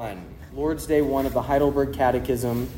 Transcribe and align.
1. 0.00 0.24
Lord's 0.54 0.86
Day 0.86 1.02
1 1.02 1.26
of 1.26 1.34
the 1.34 1.42
Heidelberg 1.42 1.92
Catechism. 1.92 2.70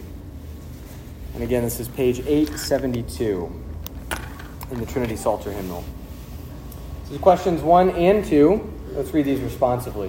And 1.35 1.43
again, 1.45 1.63
this 1.63 1.79
is 1.79 1.87
page 1.87 2.19
872 2.19 3.63
in 4.73 4.81
the 4.81 4.87
Trinity 4.87 5.15
Psalter 5.15 5.53
hymnal. 5.53 5.85
This 7.05 7.13
is 7.13 7.19
questions 7.19 7.63
1 7.63 7.91
and 7.91 8.25
2. 8.25 8.73
Let's 8.95 9.15
read 9.15 9.27
these 9.27 9.39
responsively. 9.39 10.09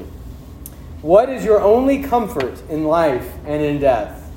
What 1.04 1.30
is 1.30 1.46
your 1.46 1.62
only 1.62 2.02
comfort 2.02 2.60
in 2.68 2.86
life 2.86 3.32
and 3.46 3.62
in 3.62 3.80
death? 3.80 4.32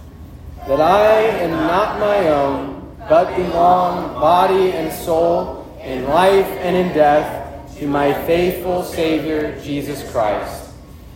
That 0.69 0.79
I 0.79 1.21
am 1.23 1.53
not 1.53 1.99
my 1.99 2.29
own, 2.29 2.95
but 3.09 3.35
belong 3.37 4.21
body 4.21 4.73
and 4.73 4.93
soul 4.93 5.67
in 5.83 6.05
life 6.05 6.45
and 6.45 6.77
in 6.77 6.89
death 6.95 7.75
to 7.79 7.87
my 7.87 8.13
faithful 8.27 8.85
Savior, 8.85 9.59
Jesus 9.63 10.13
Christ. 10.13 10.56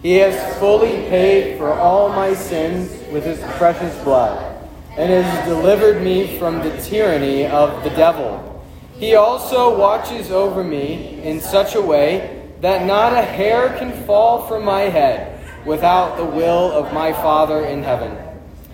He 0.03 0.17
has 0.17 0.59
fully 0.59 1.09
paid 1.09 1.59
for 1.59 1.73
all 1.73 2.09
my 2.09 2.33
sins 2.33 2.91
with 3.13 3.25
his 3.25 3.39
precious 3.59 3.97
blood, 4.03 4.67
and 4.97 5.11
has 5.11 5.47
delivered 5.47 6.03
me 6.03 6.39
from 6.39 6.61
the 6.61 6.77
tyranny 6.83 7.47
of 7.47 7.85
the 7.85 7.91
devil. 7.91 8.65
He 8.99 9.15
also 9.15 9.79
watches 9.79 10.31
over 10.31 10.65
me 10.65 11.23
in 11.23 11.41
such 11.41 11.75
a 11.75 11.83
way 11.83 12.47
that 12.61 12.87
not 12.87 13.13
a 13.13 13.23
hair 13.23 13.77
can 13.79 13.93
fall 14.05 14.47
from 14.47 14.65
my 14.65 14.83
head 14.83 15.39
without 15.67 16.17
the 16.17 16.25
will 16.25 16.73
of 16.73 16.93
my 16.93 17.13
Father 17.13 17.67
in 17.67 17.83
heaven. 17.83 18.17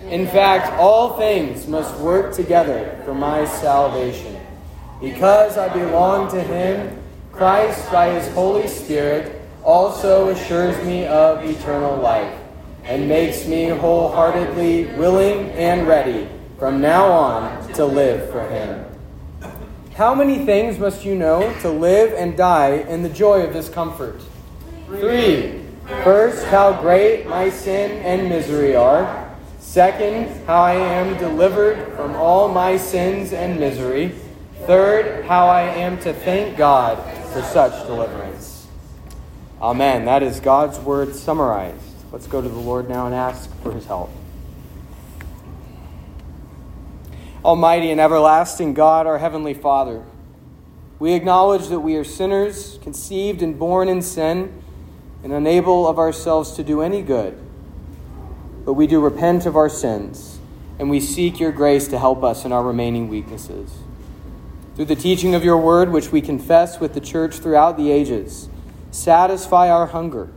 In 0.09 0.27
fact, 0.27 0.71
all 0.79 1.17
things 1.17 1.67
must 1.67 1.93
work 1.99 2.33
together 2.33 3.01
for 3.03 3.13
my 3.13 3.45
salvation. 3.45 4.37
Because 5.01 5.57
I 5.57 5.67
belong 5.73 6.31
to 6.31 6.41
him, 6.41 6.97
Christ, 7.33 7.91
by 7.91 8.09
his 8.11 8.33
Holy 8.33 8.67
Spirit, 8.67 9.36
also 9.67 10.29
assures 10.29 10.81
me 10.85 11.05
of 11.07 11.43
eternal 11.43 11.97
life 11.97 12.33
and 12.85 13.09
makes 13.09 13.45
me 13.45 13.65
wholeheartedly 13.67 14.85
willing 14.95 15.51
and 15.51 15.85
ready 15.85 16.29
from 16.57 16.79
now 16.79 17.05
on 17.05 17.73
to 17.73 17.83
live 17.83 18.31
for 18.31 18.47
him. 18.47 18.85
How 19.95 20.15
many 20.15 20.45
things 20.45 20.79
must 20.79 21.03
you 21.03 21.15
know 21.15 21.53
to 21.59 21.69
live 21.69 22.13
and 22.13 22.37
die 22.37 22.75
in 22.87 23.03
the 23.03 23.09
joy 23.09 23.41
of 23.41 23.51
this 23.51 23.67
comfort? 23.67 24.21
Three. 24.85 25.61
First, 26.01 26.45
how 26.45 26.79
great 26.79 27.27
my 27.27 27.49
sin 27.49 27.91
and 28.05 28.29
misery 28.29 28.73
are. 28.73 29.35
Second, 29.59 30.29
how 30.45 30.61
I 30.61 30.75
am 30.75 31.17
delivered 31.17 31.93
from 31.97 32.15
all 32.15 32.47
my 32.47 32.77
sins 32.77 33.33
and 33.33 33.59
misery. 33.59 34.15
Third, 34.65 35.25
how 35.25 35.47
I 35.47 35.63
am 35.63 35.99
to 35.99 36.13
thank 36.13 36.55
God 36.55 36.97
for 37.33 37.41
such 37.41 37.85
deliverance. 37.85 38.36
Amen. 39.61 40.05
That 40.05 40.21
is 40.21 40.39
God's 40.39 40.77
word 40.79 41.15
summarized. 41.15 41.81
Let's 42.11 42.27
go 42.27 42.41
to 42.41 42.47
the 42.47 42.59
Lord 42.59 42.87
now 42.87 43.07
and 43.07 43.15
ask 43.15 43.49
for 43.63 43.71
his 43.71 43.85
help. 43.85 44.11
Almighty 47.43 47.89
and 47.89 47.99
everlasting 47.99 48.73
God, 48.73 49.07
our 49.07 49.17
heavenly 49.17 49.53
Father, 49.53 50.03
we 50.99 51.13
acknowledge 51.13 51.67
that 51.67 51.79
we 51.79 51.95
are 51.95 52.03
sinners, 52.03 52.77
conceived 52.81 53.41
and 53.41 53.57
born 53.57 53.87
in 53.87 54.01
sin, 54.01 54.61
and 55.23 55.33
unable 55.33 55.87
of 55.87 55.97
ourselves 55.97 56.51
to 56.53 56.63
do 56.63 56.81
any 56.81 57.01
good. 57.01 57.37
But 58.63 58.73
we 58.73 58.85
do 58.85 58.99
repent 58.99 59.45
of 59.45 59.55
our 59.55 59.69
sins, 59.69 60.39
and 60.77 60.89
we 60.89 60.99
seek 60.99 61.39
your 61.39 61.51
grace 61.51 61.87
to 61.87 61.99
help 61.99 62.23
us 62.23 62.45
in 62.45 62.51
our 62.51 62.63
remaining 62.63 63.07
weaknesses. 63.09 63.79
Through 64.75 64.85
the 64.85 64.95
teaching 64.95 65.33
of 65.33 65.43
your 65.43 65.57
word, 65.57 65.91
which 65.91 66.11
we 66.11 66.21
confess 66.21 66.79
with 66.79 66.93
the 66.93 66.99
church 66.99 67.35
throughout 67.35 67.77
the 67.77 67.91
ages, 67.91 68.49
Satisfy 68.97 69.69
our 69.69 69.85
hunger 69.85 70.27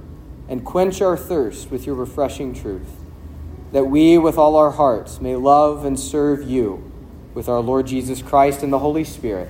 and 0.47 0.62
quench 0.66 1.00
our 1.00 1.16
thirst 1.16 1.70
with 1.70 1.86
your 1.86 1.94
refreshing 1.94 2.53
truth, 2.53 3.00
that 3.72 3.86
we, 3.86 4.19
with 4.19 4.36
all 4.36 4.55
our 4.55 4.72
hearts, 4.72 5.19
may 5.19 5.34
love 5.34 5.86
and 5.86 5.98
serve 5.98 6.42
you 6.42 6.92
with 7.33 7.48
our 7.48 7.61
Lord 7.61 7.86
Jesus 7.86 8.20
Christ 8.20 8.62
and 8.62 8.70
the 8.70 8.80
Holy 8.80 9.02
Spirit, 9.02 9.48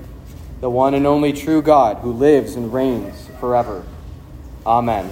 the 0.60 0.70
one 0.70 0.94
and 0.94 1.08
only 1.08 1.32
true 1.32 1.60
God 1.60 1.96
who 1.98 2.12
lives 2.12 2.54
and 2.54 2.72
reigns 2.72 3.28
forever. 3.40 3.84
Amen. 4.64 5.06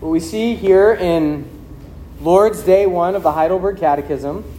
What 0.00 0.08
we 0.08 0.18
see 0.18 0.54
here 0.54 0.94
in 0.94 1.46
Lord's 2.22 2.62
Day 2.62 2.86
1 2.86 3.14
of 3.14 3.22
the 3.22 3.32
Heidelberg 3.32 3.78
Catechism 3.78 4.51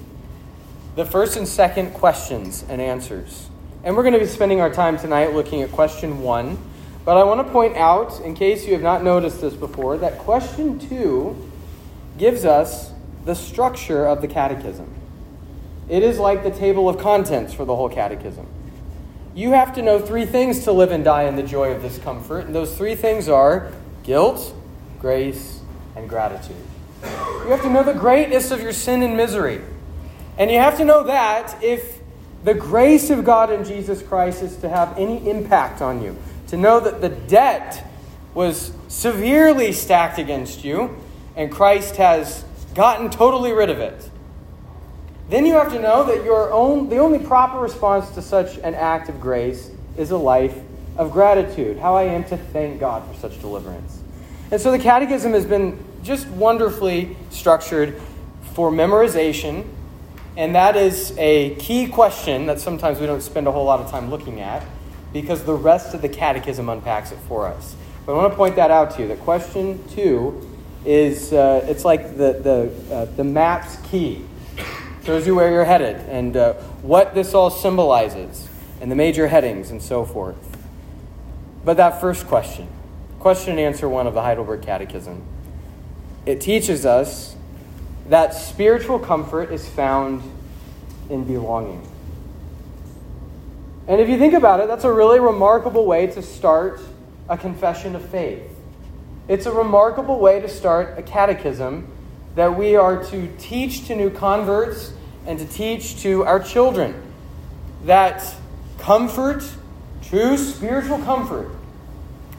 the 0.96 1.06
first 1.06 1.38
and 1.38 1.48
second 1.48 1.94
questions 1.94 2.64
and 2.70 2.80
answers. 2.82 3.50
And 3.84 3.96
we're 3.96 4.04
going 4.04 4.14
to 4.14 4.20
be 4.20 4.28
spending 4.28 4.62
our 4.62 4.72
time 4.72 4.98
tonight 4.98 5.34
looking 5.34 5.62
at 5.62 5.72
question 5.72 6.22
one. 6.22 6.58
But 7.04 7.18
I 7.18 7.24
want 7.24 7.46
to 7.46 7.52
point 7.52 7.76
out, 7.76 8.22
in 8.22 8.34
case 8.34 8.66
you 8.66 8.74
have 8.74 8.82
not 8.82 9.04
noticed 9.04 9.42
this 9.42 9.54
before, 9.54 9.98
that 9.98 10.20
question 10.20 10.80
two 10.80 11.50
gives 12.18 12.46
us 12.46 12.92
the 13.26 13.34
structure 13.34 14.06
of 14.06 14.22
the 14.22 14.28
catechism. 14.28 14.94
It 15.90 16.04
is 16.04 16.20
like 16.20 16.44
the 16.44 16.52
table 16.52 16.88
of 16.88 16.98
contents 16.98 17.54
for 17.54 17.66
the 17.66 17.76
whole 17.76 17.90
catechism. 17.90 18.48
You 19.36 19.52
have 19.52 19.74
to 19.76 19.82
know 19.82 20.00
three 20.00 20.26
things 20.26 20.64
to 20.66 20.72
live 20.72 20.92
and 20.92 21.04
die 21.04 21.24
in 21.24 21.36
the 21.36 21.44
joy 21.44 21.72
of 21.72 21.82
this 21.82 21.98
comfort, 21.98 22.46
and 22.46 22.56
those 22.56 22.78
three 22.78 22.96
things 22.96 23.28
are 23.28 23.72
guilt, 24.04 24.54
grace, 25.00 25.60
and 25.96 26.08
gratitude. 26.08 26.56
You 27.04 27.50
have 27.50 27.64
to 27.64 27.70
know 27.70 27.84
the 27.84 27.94
greatness 27.94 28.52
of 28.52 28.62
your 28.62 28.72
sin 28.74 29.02
and 29.02 29.18
misery. 29.18 29.62
And 30.38 30.50
you 30.50 30.58
have 30.58 30.78
to 30.78 30.86
know 30.86 31.04
that 31.04 31.62
if 31.64 32.00
the 32.44 32.54
grace 32.54 33.10
of 33.10 33.24
God 33.24 33.52
in 33.52 33.64
Jesus 33.64 34.02
Christ 34.02 34.42
is 34.42 34.58
to 34.58 34.70
have 34.70 34.98
any 34.98 35.30
impact 35.30 35.82
on 35.82 36.02
you, 36.02 36.18
to 36.48 36.58
know 36.58 36.80
that 36.80 37.02
the 37.02 37.10
debt 37.10 37.88
was 38.34 38.74
severely 38.88 39.72
stacked 39.72 40.18
against 40.18 40.64
you 40.64 40.96
and 41.36 41.52
Christ 41.52 41.96
has 41.98 42.44
gotten 42.74 43.10
totally 43.10 43.52
rid 43.52 43.70
of 43.70 43.80
it, 43.80 44.10
then 45.30 45.46
you 45.46 45.54
have 45.54 45.72
to 45.72 45.80
know 45.80 46.04
that 46.04 46.24
your 46.24 46.52
own, 46.52 46.90
the 46.90 46.98
only 46.98 47.20
proper 47.20 47.60
response 47.60 48.10
to 48.12 48.22
such 48.22 48.58
an 48.58 48.76
act 48.76 49.10
of 49.10 49.22
grace 49.22 49.72
is 49.98 50.12
a 50.12 50.18
life 50.18 50.58
of 50.98 51.12
gratitude. 51.12 51.78
How 51.78 51.96
I 51.96 52.04
am 52.04 52.24
to 52.26 52.38
thank 52.38 52.80
God 52.80 53.08
for 53.08 53.20
such 53.20 53.40
deliverance. 53.40 54.00
And 54.52 54.60
so 54.60 54.72
the 54.72 54.80
Catechism 54.80 55.34
has 55.34 55.46
been 55.46 55.84
just 56.04 56.28
wonderfully 56.28 57.16
structured 57.30 58.00
for 58.54 58.70
memorization 58.70 59.66
and 60.36 60.56
that 60.56 60.76
is 60.76 61.16
a 61.18 61.56
key 61.56 61.88
question 61.88 62.48
that 62.48 62.60
sometimes 62.60 63.00
we 63.00 63.06
don't 63.06 63.22
spend 63.22 63.48
a 63.48 63.52
whole 63.52 63.66
lot 63.66 63.80
of 63.80 63.92
time 63.92 64.10
looking 64.10 64.40
at 64.40 64.66
because 65.12 65.44
the 65.44 65.54
rest 65.54 65.94
of 65.94 66.02
the 66.02 66.10
catechism 66.10 66.70
unpacks 66.70 67.12
it 67.12 67.20
for 67.28 67.48
us. 67.48 67.76
But 68.06 68.14
I 68.14 68.18
want 68.18 68.34
to 68.34 68.38
point 68.38 68.56
that 68.56 68.72
out 68.72 68.96
to 68.96 69.04
you. 69.04 69.08
That 69.08 69.20
question 69.20 69.88
two 69.90 70.50
is 70.86 71.32
uh, 71.32 71.66
it's 71.70 71.86
like 71.86 72.18
the, 72.18 72.34
the, 72.34 72.94
uh, 72.94 73.06
the 73.06 73.24
map's 73.24 73.78
key. 73.90 74.26
Shows 75.06 75.28
you 75.28 75.36
where 75.36 75.52
you're 75.52 75.66
headed 75.66 75.98
and 76.10 76.36
uh, 76.36 76.54
what 76.82 77.14
this 77.14 77.34
all 77.34 77.50
symbolizes 77.50 78.48
and 78.82 78.90
the 78.90 78.96
major 78.96 79.28
headings 79.28 79.70
and 79.70 79.82
so 79.82 80.06
forth. 80.06 80.36
But 81.64 81.78
that 81.78 82.02
first 82.02 82.28
question, 82.28 82.68
question 83.20 83.52
and 83.52 83.60
answer 83.60 83.88
one 83.88 84.08
of 84.08 84.14
the 84.14 84.22
Heidelberg 84.22 84.62
Catechism, 84.62 85.22
it 86.26 86.42
teaches 86.42 86.86
us 86.86 87.33
that 88.10 88.34
spiritual 88.34 89.00
comfort 89.00 89.52
is 89.52 89.68
found 89.68 90.22
in 91.10 91.24
belonging. 91.24 91.88
And 93.88 94.00
if 94.00 94.10
you 94.10 94.18
think 94.18 94.34
about 94.34 94.60
it, 94.60 94.68
that's 94.68 94.86
a 94.86 94.92
really 94.92 95.20
remarkable 95.20 95.86
way 95.86 96.08
to 96.08 96.22
start 96.22 96.80
a 97.28 97.38
confession 97.38 97.96
of 97.96 98.08
faith. 98.10 98.50
It's 99.28 99.46
a 99.46 99.52
remarkable 99.52 100.20
way 100.20 100.40
to 100.40 100.50
start 100.50 100.98
a 100.98 101.02
catechism 101.02 101.88
that 102.36 102.58
we 102.58 102.76
are 102.76 103.04
to 103.06 103.36
teach 103.38 103.88
to 103.88 103.96
new 103.96 104.10
converts 104.10 104.94
and 105.26 105.40
to 105.40 105.46
teach 105.46 106.02
to 106.02 106.24
our 106.24 106.40
children 106.40 107.02
that 107.86 108.36
comfort, 108.80 109.44
true 110.02 110.38
spiritual 110.38 111.00
comfort, 111.00 111.50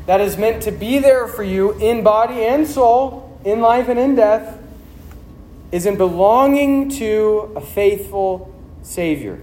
that 0.07 0.21
is 0.21 0.37
meant 0.37 0.63
to 0.65 0.71
be 0.71 0.99
there 0.99 1.27
for 1.27 1.43
you 1.43 1.73
in 1.79 2.03
body 2.03 2.45
and 2.45 2.67
soul, 2.67 3.39
in 3.45 3.61
life 3.61 3.89
and 3.89 3.99
in 3.99 4.15
death, 4.15 4.59
is 5.75 5.87
in 5.87 5.97
belonging 5.97 6.89
to 6.89 7.53
a 7.57 7.61
faithful 7.61 8.55
Savior. 8.83 9.43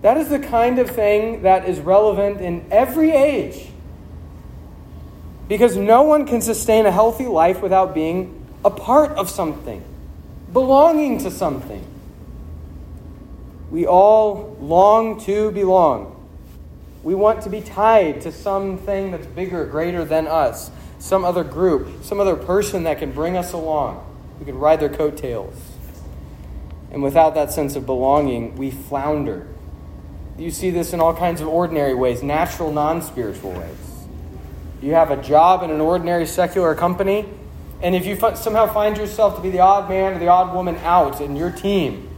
That 0.00 0.16
is 0.16 0.30
the 0.30 0.38
kind 0.38 0.78
of 0.78 0.88
thing 0.88 1.42
that 1.42 1.68
is 1.68 1.80
relevant 1.80 2.40
in 2.40 2.64
every 2.70 3.10
age. 3.10 3.68
Because 5.48 5.76
no 5.76 6.00
one 6.00 6.26
can 6.26 6.40
sustain 6.40 6.86
a 6.86 6.90
healthy 6.90 7.26
life 7.26 7.60
without 7.60 7.94
being 7.94 8.42
a 8.64 8.70
part 8.70 9.10
of 9.10 9.28
something, 9.28 9.84
belonging 10.50 11.18
to 11.18 11.30
something. 11.30 11.84
We 13.70 13.86
all 13.86 14.56
long 14.62 15.20
to 15.26 15.50
belong. 15.50 16.26
We 17.02 17.14
want 17.14 17.42
to 17.42 17.50
be 17.50 17.60
tied 17.60 18.22
to 18.22 18.32
something 18.32 19.10
that's 19.10 19.26
bigger, 19.26 19.66
greater 19.66 20.06
than 20.06 20.26
us, 20.26 20.70
some 20.98 21.22
other 21.22 21.44
group, 21.44 22.02
some 22.02 22.18
other 22.18 22.34
person 22.34 22.84
that 22.84 22.98
can 22.98 23.12
bring 23.12 23.36
us 23.36 23.52
along 23.52 24.08
who 24.42 24.46
can 24.46 24.58
ride 24.58 24.80
their 24.80 24.88
coattails. 24.88 25.54
And 26.90 27.00
without 27.00 27.36
that 27.36 27.52
sense 27.52 27.76
of 27.76 27.86
belonging, 27.86 28.56
we 28.56 28.72
flounder. 28.72 29.46
You 30.36 30.50
see 30.50 30.70
this 30.70 30.92
in 30.92 31.00
all 31.00 31.14
kinds 31.14 31.40
of 31.40 31.46
ordinary 31.46 31.94
ways, 31.94 32.24
natural, 32.24 32.72
non 32.72 33.02
spiritual 33.02 33.52
ways. 33.52 34.06
You 34.80 34.94
have 34.94 35.12
a 35.12 35.22
job 35.22 35.62
in 35.62 35.70
an 35.70 35.80
ordinary 35.80 36.26
secular 36.26 36.74
company, 36.74 37.24
and 37.80 37.94
if 37.94 38.04
you 38.04 38.16
somehow 38.34 38.66
find 38.66 38.96
yourself 38.96 39.36
to 39.36 39.42
be 39.42 39.50
the 39.50 39.60
odd 39.60 39.88
man 39.88 40.14
or 40.14 40.18
the 40.18 40.26
odd 40.26 40.52
woman 40.52 40.76
out 40.78 41.20
in 41.20 41.36
your 41.36 41.52
team, 41.52 42.10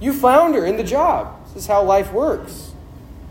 you 0.00 0.14
flounder 0.14 0.64
in 0.64 0.78
the 0.78 0.84
job. 0.84 1.44
This 1.48 1.64
is 1.64 1.66
how 1.66 1.82
life 1.82 2.10
works. 2.10 2.72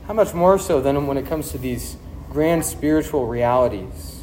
How 0.06 0.14
much 0.14 0.36
more 0.36 0.60
so 0.60 0.82
than 0.82 1.08
when 1.08 1.18
it 1.18 1.26
comes 1.26 1.52
to 1.52 1.58
these 1.58 1.98
grand 2.30 2.64
spiritual 2.64 3.26
realities? 3.26 4.22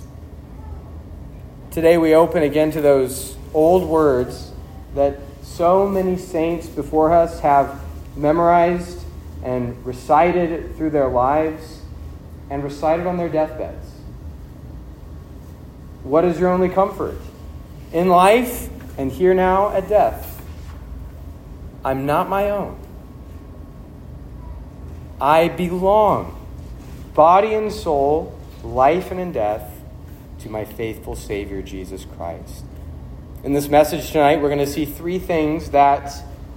Today 1.72 1.98
we 1.98 2.14
open 2.14 2.44
again 2.44 2.70
to 2.70 2.80
those 2.80 3.36
old 3.54 3.88
words 3.88 4.52
that 4.94 5.18
so 5.42 5.88
many 5.88 6.16
saints 6.16 6.66
before 6.66 7.12
us 7.12 7.40
have 7.40 7.80
memorized 8.16 9.04
and 9.42 9.84
recited 9.84 10.76
through 10.76 10.90
their 10.90 11.08
lives 11.08 11.82
and 12.50 12.62
recited 12.62 13.06
on 13.06 13.16
their 13.16 13.28
deathbeds. 13.28 13.90
What 16.02 16.24
is 16.24 16.38
your 16.38 16.50
only 16.50 16.68
comfort? 16.68 17.18
In 17.92 18.08
life 18.08 18.68
and 18.98 19.10
here 19.10 19.34
now 19.34 19.70
at 19.70 19.88
death. 19.88 20.42
I'm 21.84 22.06
not 22.06 22.28
my 22.28 22.50
own. 22.50 22.78
I 25.20 25.48
belong, 25.48 26.36
body 27.14 27.54
and 27.54 27.72
soul, 27.72 28.38
life 28.62 29.10
and 29.10 29.20
in 29.20 29.32
death, 29.32 29.80
to 30.40 30.48
my 30.48 30.64
faithful 30.64 31.14
Savior, 31.14 31.62
Jesus 31.62 32.04
Christ. 32.04 32.64
In 33.44 33.54
this 33.54 33.68
message 33.68 34.12
tonight, 34.12 34.40
we're 34.40 34.50
going 34.50 34.60
to 34.60 34.66
see 34.68 34.84
three 34.84 35.18
things 35.18 35.70
that 35.70 36.12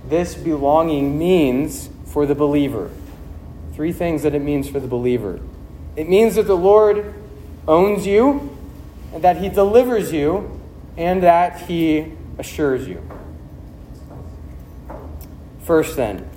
this 0.07 0.35
belonging 0.35 1.17
means 1.17 1.89
for 2.05 2.27
the 2.27 2.35
believer. 2.35 2.91
Three 3.73 3.91
things 3.91 4.21
that 4.21 4.35
it 4.35 4.41
means 4.43 4.69
for 4.69 4.79
the 4.79 4.87
believer 4.87 5.39
it 5.95 6.07
means 6.07 6.35
that 6.35 6.45
the 6.45 6.57
Lord 6.57 7.15
owns 7.67 8.05
you, 8.05 8.55
and 9.13 9.23
that 9.23 9.37
He 9.37 9.49
delivers 9.49 10.11
you, 10.11 10.61
and 10.95 11.23
that 11.23 11.61
He 11.61 12.13
assures 12.37 12.87
you. 12.87 13.01
First, 15.63 15.95
then, 15.95 16.29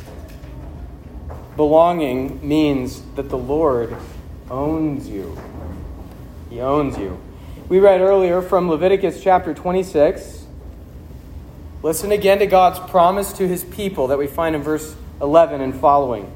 belonging 1.57 2.47
means 2.47 3.03
that 3.17 3.29
the 3.29 3.37
Lord 3.37 3.95
owns 4.51 5.09
you. 5.09 5.37
He 6.49 6.61
owns 6.61 6.97
you. 6.97 7.21
We 7.69 7.81
read 7.81 8.01
earlier 8.01 8.41
from 8.41 8.71
Leviticus 8.71 9.23
chapter 9.23 9.53
26. 9.53 10.38
Listen 11.83 12.11
again 12.11 12.41
to 12.41 12.47
God's 12.47 12.79
promise 12.91 13.33
to 13.35 13.47
his 13.47 13.63
people 13.63 14.09
that 14.09 14.19
we 14.19 14.27
find 14.27 14.57
in 14.57 14.63
verse 14.63 14.97
11 15.21 15.61
and 15.61 15.75
following. 15.75 16.33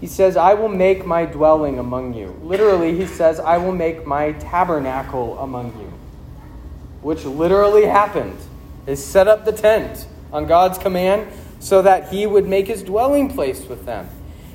He 0.00 0.06
says, 0.08 0.36
I 0.36 0.54
will 0.54 0.68
make 0.68 1.06
my 1.06 1.24
dwelling 1.26 1.78
among 1.78 2.14
you. 2.14 2.38
Literally, 2.42 2.96
he 2.96 3.06
says, 3.06 3.38
I 3.38 3.58
will 3.58 3.72
make 3.72 4.06
my 4.06 4.32
tabernacle 4.32 5.38
among 5.38 5.66
you. 5.80 5.92
Which 7.02 7.24
literally 7.24 7.86
happened. 7.86 8.38
They 8.84 8.96
set 8.96 9.28
up 9.28 9.44
the 9.44 9.52
tent 9.52 10.06
on 10.32 10.46
God's 10.46 10.76
command 10.76 11.28
so 11.60 11.80
that 11.82 12.08
he 12.08 12.26
would 12.26 12.46
make 12.46 12.66
his 12.66 12.82
dwelling 12.82 13.32
place 13.32 13.64
with 13.66 13.86
them. 13.86 14.08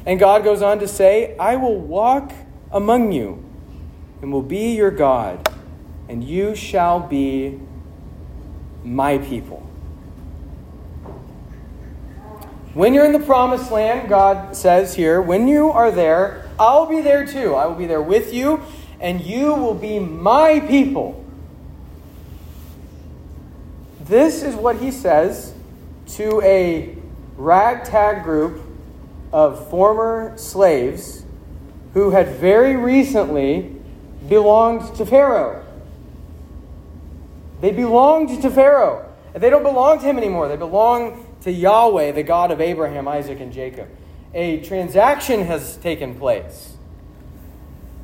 And 0.05 0.19
God 0.19 0.43
goes 0.43 0.61
on 0.61 0.79
to 0.79 0.87
say, 0.87 1.35
I 1.37 1.55
will 1.55 1.79
walk 1.79 2.31
among 2.71 3.11
you 3.11 3.43
and 4.21 4.31
will 4.31 4.43
be 4.43 4.75
your 4.75 4.91
God, 4.91 5.49
and 6.07 6.23
you 6.23 6.55
shall 6.55 6.99
be 6.99 7.59
my 8.83 9.17
people. 9.17 9.67
When 12.73 12.93
you're 12.93 13.05
in 13.05 13.11
the 13.11 13.19
promised 13.19 13.69
land, 13.71 14.07
God 14.07 14.55
says 14.55 14.95
here, 14.95 15.21
when 15.21 15.47
you 15.47 15.69
are 15.69 15.91
there, 15.91 16.49
I'll 16.57 16.85
be 16.85 17.01
there 17.01 17.25
too. 17.27 17.53
I 17.53 17.65
will 17.65 17.75
be 17.75 17.85
there 17.85 18.01
with 18.01 18.33
you, 18.33 18.61
and 18.99 19.19
you 19.21 19.53
will 19.53 19.75
be 19.75 19.99
my 19.99 20.61
people. 20.61 21.25
This 24.05 24.41
is 24.41 24.55
what 24.55 24.77
he 24.77 24.91
says 24.91 25.53
to 26.15 26.41
a 26.41 26.97
ragtag 27.35 28.23
group 28.23 28.61
of 29.33 29.69
former 29.69 30.33
slaves 30.37 31.23
who 31.93 32.11
had 32.11 32.35
very 32.35 32.75
recently 32.75 33.75
belonged 34.29 34.95
to 34.95 35.05
Pharaoh. 35.05 35.60
They 37.61 37.71
belonged 37.71 38.41
to 38.41 38.49
Pharaoh. 38.49 39.07
They 39.33 39.49
don't 39.49 39.63
belong 39.63 39.99
to 39.99 40.05
him 40.05 40.17
anymore. 40.17 40.47
They 40.47 40.57
belong 40.57 41.25
to 41.41 41.51
Yahweh, 41.51 42.11
the 42.11 42.23
God 42.23 42.51
of 42.51 42.59
Abraham, 42.59 43.07
Isaac, 43.07 43.39
and 43.39 43.53
Jacob. 43.53 43.87
A 44.33 44.61
transaction 44.61 45.45
has 45.45 45.77
taken 45.77 46.15
place. 46.15 46.73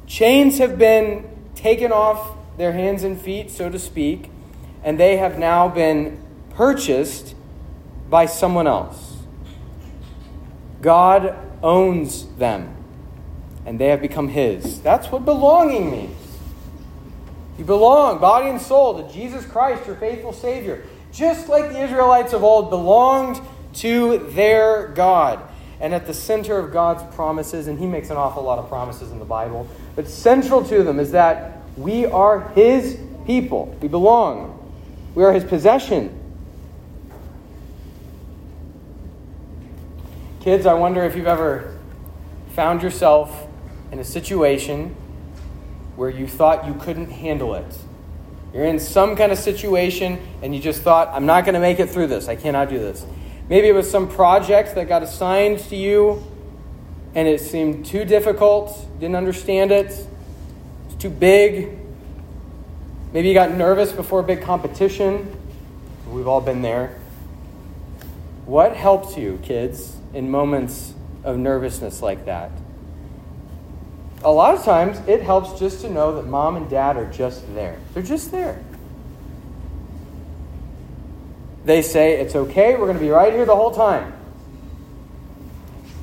Chains 0.06 0.60
have 0.60 0.78
been 0.78 1.28
taken 1.56 1.92
off 1.92 2.38
their 2.58 2.72
hands 2.72 3.04
and 3.04 3.20
feet, 3.20 3.52
so 3.52 3.70
to 3.70 3.80
speak, 3.80 4.30
and 4.84 5.00
they 5.00 5.18
have 5.18 5.38
now 5.38 5.68
been 5.68 6.22
purchased 6.52 7.36
by 8.10 8.26
someone 8.26 8.68
else. 8.68 9.18
God 10.82 11.36
owns 11.62 12.28
them, 12.36 12.76
and 13.66 13.80
they 13.80 13.88
have 13.88 14.02
become 14.02 14.30
His. 14.30 14.82
That's 14.82 15.08
what 15.12 15.26
belonging 15.26 15.92
means. 15.92 16.17
You 17.58 17.66
belong, 17.66 18.20
body 18.20 18.50
and 18.50 18.62
soul, 18.62 19.02
to 19.02 19.14
Jesus 19.14 19.46
Christ, 19.46 19.88
your 19.88 19.96
faithful 19.96 20.34
Savior 20.34 20.84
just 21.12 21.50
like 21.50 21.72
the 21.72 21.82
Israelites 21.82 22.34
of 22.34 22.44
old, 22.44 22.70
belonged 22.70 23.42
to 23.74 24.20
their 24.32 24.90
God. 24.90 25.42
And 25.80 25.94
at 25.94 26.08
the 26.08 26.14
center 26.14 26.58
of 26.58 26.72
God's 26.72 27.04
promises, 27.16 27.68
and 27.68 27.80
He 27.80 27.86
makes 27.86 28.10
an 28.10 28.18
awful 28.18 28.44
lot 28.44 28.60
of 28.60 28.68
promises 28.68 29.12
in 29.12 29.20
the 29.20 29.26
Bible, 29.26 29.68
but 29.96 30.08
central 30.08 30.64
to 30.66 30.84
them 30.84 31.00
is 31.00 31.12
that 31.12 31.62
we 31.76 32.06
are 32.06 32.50
His 32.50 33.00
people. 33.26 33.76
We 33.82 33.88
belong, 33.88 34.54
we 35.16 35.24
are 35.24 35.34
His 35.34 35.44
possession. 35.44 36.14
Kids, 40.42 40.66
I 40.66 40.74
wonder 40.76 41.04
if 41.04 41.16
you've 41.16 41.28
ever 41.28 41.78
found 42.54 42.82
yourself 42.82 43.48
in 43.92 44.00
a 44.00 44.04
situation 44.04 44.96
where 45.98 46.10
you 46.10 46.28
thought 46.28 46.66
you 46.66 46.74
couldn't 46.76 47.12
handle 47.12 47.54
it 47.54 47.78
you're 48.54 48.66
in 48.66 48.80
some 48.80 49.16
kind 49.16 49.32
of 49.32 49.38
situation 49.38 50.20
and 50.42 50.56
you 50.56 50.62
just 50.62 50.82
thought, 50.82 51.10
I'm 51.10 51.26
not 51.26 51.46
going 51.46 51.54
to 51.54 51.60
make 51.60 51.80
it 51.80 51.92
through 51.92 52.08
this. 52.08 52.28
I 52.28 52.36
cannot 52.36 52.70
do 52.70 52.80
this. 52.80 53.06
Maybe 53.50 53.68
it 53.68 53.74
was 53.74 53.90
some 53.90 54.10
project 54.10 54.76
that 54.76 54.88
got 54.88 55.04
assigned 55.04 55.60
to 55.70 55.76
you 55.76 56.24
and 57.14 57.28
it 57.28 57.40
seemed 57.40 57.86
too 57.86 58.06
difficult, 58.06 58.76
didn't 59.00 59.16
understand 59.16 59.72
it, 59.72 59.88
it's 60.86 60.96
too 60.98 61.10
big. 61.10 61.78
Maybe 63.14 63.28
you 63.28 63.34
got 63.34 63.52
nervous 63.52 63.92
before 63.92 64.22
a 64.22 64.24
big 64.24 64.42
competition. 64.42 65.36
We've 66.10 66.28
all 66.28 66.42
been 66.42 66.62
there. 66.62 66.98
What 68.46 68.76
helps 68.76 69.18
you, 69.18 69.40
kids, 69.44 69.98
in 70.14 70.32
moments 70.32 70.94
of 71.24 71.38
nervousness 71.38 72.02
like 72.02 72.26
that? 72.26 72.52
A 74.24 74.32
lot 74.32 74.56
of 74.56 74.64
times 74.64 75.00
it 75.08 75.22
helps 75.22 75.60
just 75.60 75.82
to 75.82 75.90
know 75.90 76.16
that 76.16 76.28
mom 76.28 76.56
and 76.56 76.70
dad 76.70 76.98
are 76.98 77.12
just 77.12 77.54
there. 77.54 77.78
They're 77.94 78.04
just 78.04 78.32
there. 78.32 78.64
They 81.66 81.82
say, 81.82 82.20
It's 82.20 82.36
okay, 82.36 82.74
we're 82.74 82.88
going 82.88 82.98
to 82.98 83.04
be 83.04 83.10
right 83.10 83.34
here 83.34 83.46
the 83.46 83.56
whole 83.56 83.72
time. 83.72 84.14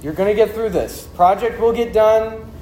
You're 0.02 0.12
going 0.12 0.28
to 0.28 0.34
get 0.34 0.54
through 0.54 0.70
this. 0.70 1.06
Project 1.14 1.58
will 1.58 1.72
get 1.72 1.92
done. 1.92 2.52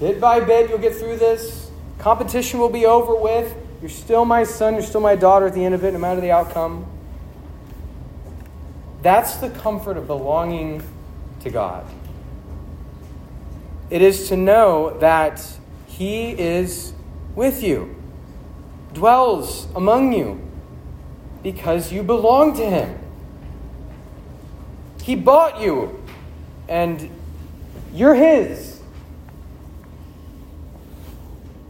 Bit 0.00 0.20
by 0.20 0.40
bit, 0.40 0.68
you'll 0.68 0.78
get 0.78 0.94
through 0.94 1.16
this. 1.16 1.70
Competition 1.98 2.58
will 2.58 2.68
be 2.68 2.86
over 2.86 3.14
with. 3.14 3.54
You're 3.80 3.88
still 3.88 4.24
my 4.24 4.42
son, 4.42 4.74
you're 4.74 4.82
still 4.82 5.00
my 5.00 5.14
daughter 5.14 5.46
at 5.46 5.54
the 5.54 5.64
end 5.64 5.74
of 5.74 5.84
it, 5.84 5.92
no 5.92 5.98
matter 6.00 6.20
the 6.20 6.32
outcome. 6.32 6.86
That's 9.02 9.36
the 9.36 9.50
comfort 9.50 9.96
of 9.96 10.08
belonging 10.08 10.82
to 11.40 11.50
God. 11.50 11.86
It 13.90 14.02
is 14.02 14.28
to 14.28 14.36
know 14.36 14.98
that 14.98 15.44
He 15.86 16.30
is 16.30 16.92
with 17.34 17.62
you, 17.62 17.96
dwells 18.92 19.66
among 19.74 20.12
you, 20.12 20.40
because 21.42 21.92
you 21.92 22.02
belong 22.02 22.54
to 22.56 22.68
Him. 22.68 22.98
He 25.02 25.14
bought 25.14 25.60
you, 25.60 26.02
and 26.68 27.08
you're 27.94 28.14
His. 28.14 28.80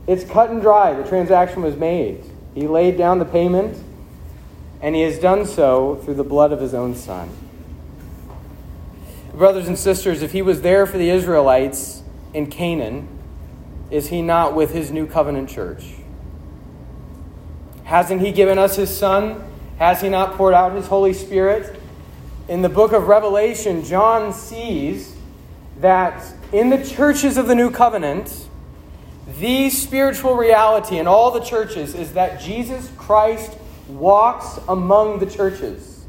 It's 0.08 0.24
cut 0.24 0.50
and 0.50 0.60
dry. 0.60 0.94
The 0.94 1.06
transaction 1.06 1.62
was 1.62 1.76
made. 1.76 2.24
He 2.54 2.66
laid 2.66 2.98
down 2.98 3.20
the 3.20 3.24
payment, 3.24 3.78
and 4.82 4.96
He 4.96 5.02
has 5.02 5.20
done 5.20 5.46
so 5.46 6.00
through 6.04 6.14
the 6.14 6.24
blood 6.24 6.50
of 6.50 6.60
His 6.60 6.74
own 6.74 6.96
Son. 6.96 7.28
Brothers 9.34 9.68
and 9.68 9.78
sisters, 9.78 10.22
if 10.22 10.32
He 10.32 10.42
was 10.42 10.62
there 10.62 10.84
for 10.84 10.98
the 10.98 11.10
Israelites, 11.10 12.02
in 12.34 12.48
Canaan, 12.48 13.08
is 13.90 14.08
he 14.08 14.22
not 14.22 14.54
with 14.54 14.72
his 14.72 14.90
new 14.90 15.06
covenant 15.06 15.48
church? 15.48 15.94
Hasn't 17.84 18.20
he 18.20 18.32
given 18.32 18.58
us 18.58 18.76
his 18.76 18.94
son? 18.94 19.44
Has 19.78 20.02
he 20.02 20.08
not 20.08 20.34
poured 20.34 20.54
out 20.54 20.72
his 20.72 20.86
Holy 20.86 21.14
Spirit? 21.14 21.80
In 22.48 22.62
the 22.62 22.68
book 22.68 22.92
of 22.92 23.08
Revelation, 23.08 23.84
John 23.84 24.32
sees 24.32 25.14
that 25.80 26.22
in 26.52 26.70
the 26.70 26.84
churches 26.84 27.36
of 27.36 27.46
the 27.46 27.54
new 27.54 27.70
covenant, 27.70 28.46
the 29.38 29.70
spiritual 29.70 30.34
reality 30.34 30.98
in 30.98 31.06
all 31.06 31.30
the 31.30 31.40
churches 31.40 31.94
is 31.94 32.14
that 32.14 32.40
Jesus 32.40 32.90
Christ 32.96 33.56
walks 33.86 34.58
among 34.68 35.18
the 35.18 35.26
churches, 35.26 36.04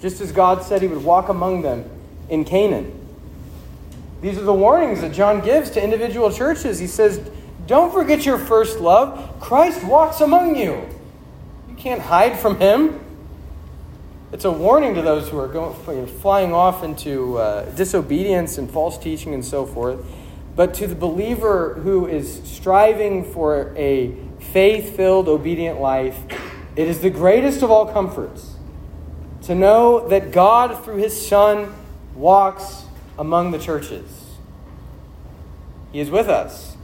just 0.00 0.20
as 0.20 0.32
God 0.32 0.62
said 0.62 0.82
he 0.82 0.88
would 0.88 1.04
walk 1.04 1.28
among 1.28 1.62
them 1.62 1.84
in 2.28 2.44
Canaan. 2.44 3.01
These 4.22 4.38
are 4.38 4.42
the 4.42 4.54
warnings 4.54 5.00
that 5.00 5.12
John 5.12 5.40
gives 5.40 5.70
to 5.70 5.82
individual 5.82 6.30
churches. 6.32 6.78
He 6.78 6.86
says, 6.86 7.20
Don't 7.66 7.92
forget 7.92 8.24
your 8.24 8.38
first 8.38 8.78
love. 8.78 9.40
Christ 9.40 9.82
walks 9.84 10.20
among 10.20 10.54
you. 10.54 10.88
You 11.68 11.74
can't 11.76 12.00
hide 12.00 12.38
from 12.38 12.60
him. 12.60 13.00
It's 14.30 14.44
a 14.44 14.50
warning 14.50 14.94
to 14.94 15.02
those 15.02 15.28
who 15.28 15.38
are 15.38 15.48
going, 15.48 16.06
flying 16.06 16.54
off 16.54 16.84
into 16.84 17.36
uh, 17.36 17.64
disobedience 17.72 18.58
and 18.58 18.70
false 18.70 18.96
teaching 18.96 19.34
and 19.34 19.44
so 19.44 19.66
forth. 19.66 19.98
But 20.54 20.72
to 20.74 20.86
the 20.86 20.94
believer 20.94 21.74
who 21.82 22.06
is 22.06 22.42
striving 22.44 23.30
for 23.32 23.74
a 23.76 24.14
faith 24.52 24.96
filled, 24.96 25.28
obedient 25.28 25.80
life, 25.80 26.16
it 26.76 26.86
is 26.86 27.00
the 27.00 27.10
greatest 27.10 27.62
of 27.62 27.72
all 27.72 27.86
comforts 27.92 28.54
to 29.42 29.54
know 29.56 30.08
that 30.08 30.30
God, 30.30 30.84
through 30.84 30.98
his 30.98 31.26
Son, 31.26 31.74
walks 32.14 32.84
among 33.18 33.50
the 33.50 33.58
churches. 33.58 34.36
He 35.92 36.00
is 36.00 36.10
with 36.10 36.28
us. 36.28 36.76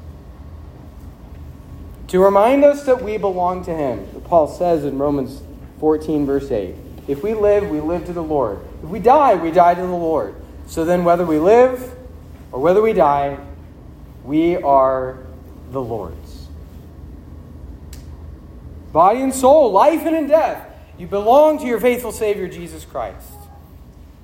To 2.08 2.20
remind 2.20 2.64
us 2.64 2.85
that 2.85 3.02
we 3.02 3.18
belong 3.18 3.64
to 3.64 3.75
him, 3.75 4.06
Paul 4.25 4.49
says 4.49 4.85
in 4.85 4.99
Romans 4.99 5.42
14, 5.80 6.26
verse 6.26 6.50
8 6.50 6.75
If 7.06 7.23
we 7.23 7.35
live, 7.35 7.68
we 7.68 7.80
live 7.80 8.06
to 8.06 8.12
the 8.12 8.23
Lord. 8.23 8.61
If 8.82 8.88
we 8.88 8.99
die, 8.99 9.35
we 9.35 9.50
die 9.50 9.75
to 9.75 9.80
the 9.80 9.87
Lord. 9.87 10.35
So 10.66 10.85
then, 10.85 11.04
whether 11.04 11.25
we 11.25 11.38
live 11.38 11.94
or 12.52 12.61
whether 12.61 12.82
we 12.82 12.92
die, 12.92 13.38
we 14.25 14.56
are 14.56 15.18
the 15.70 15.80
Lord's. 15.80 16.47
Body 18.92 19.20
and 19.20 19.35
soul, 19.35 19.70
life 19.70 20.04
and 20.06 20.16
in 20.16 20.26
death, 20.28 20.66
you 20.99 21.06
belong 21.06 21.58
to 21.58 21.66
your 21.66 21.80
faithful 21.80 22.12
Savior, 22.12 22.49
Jesus 22.49 22.85
Christ. 22.85 23.30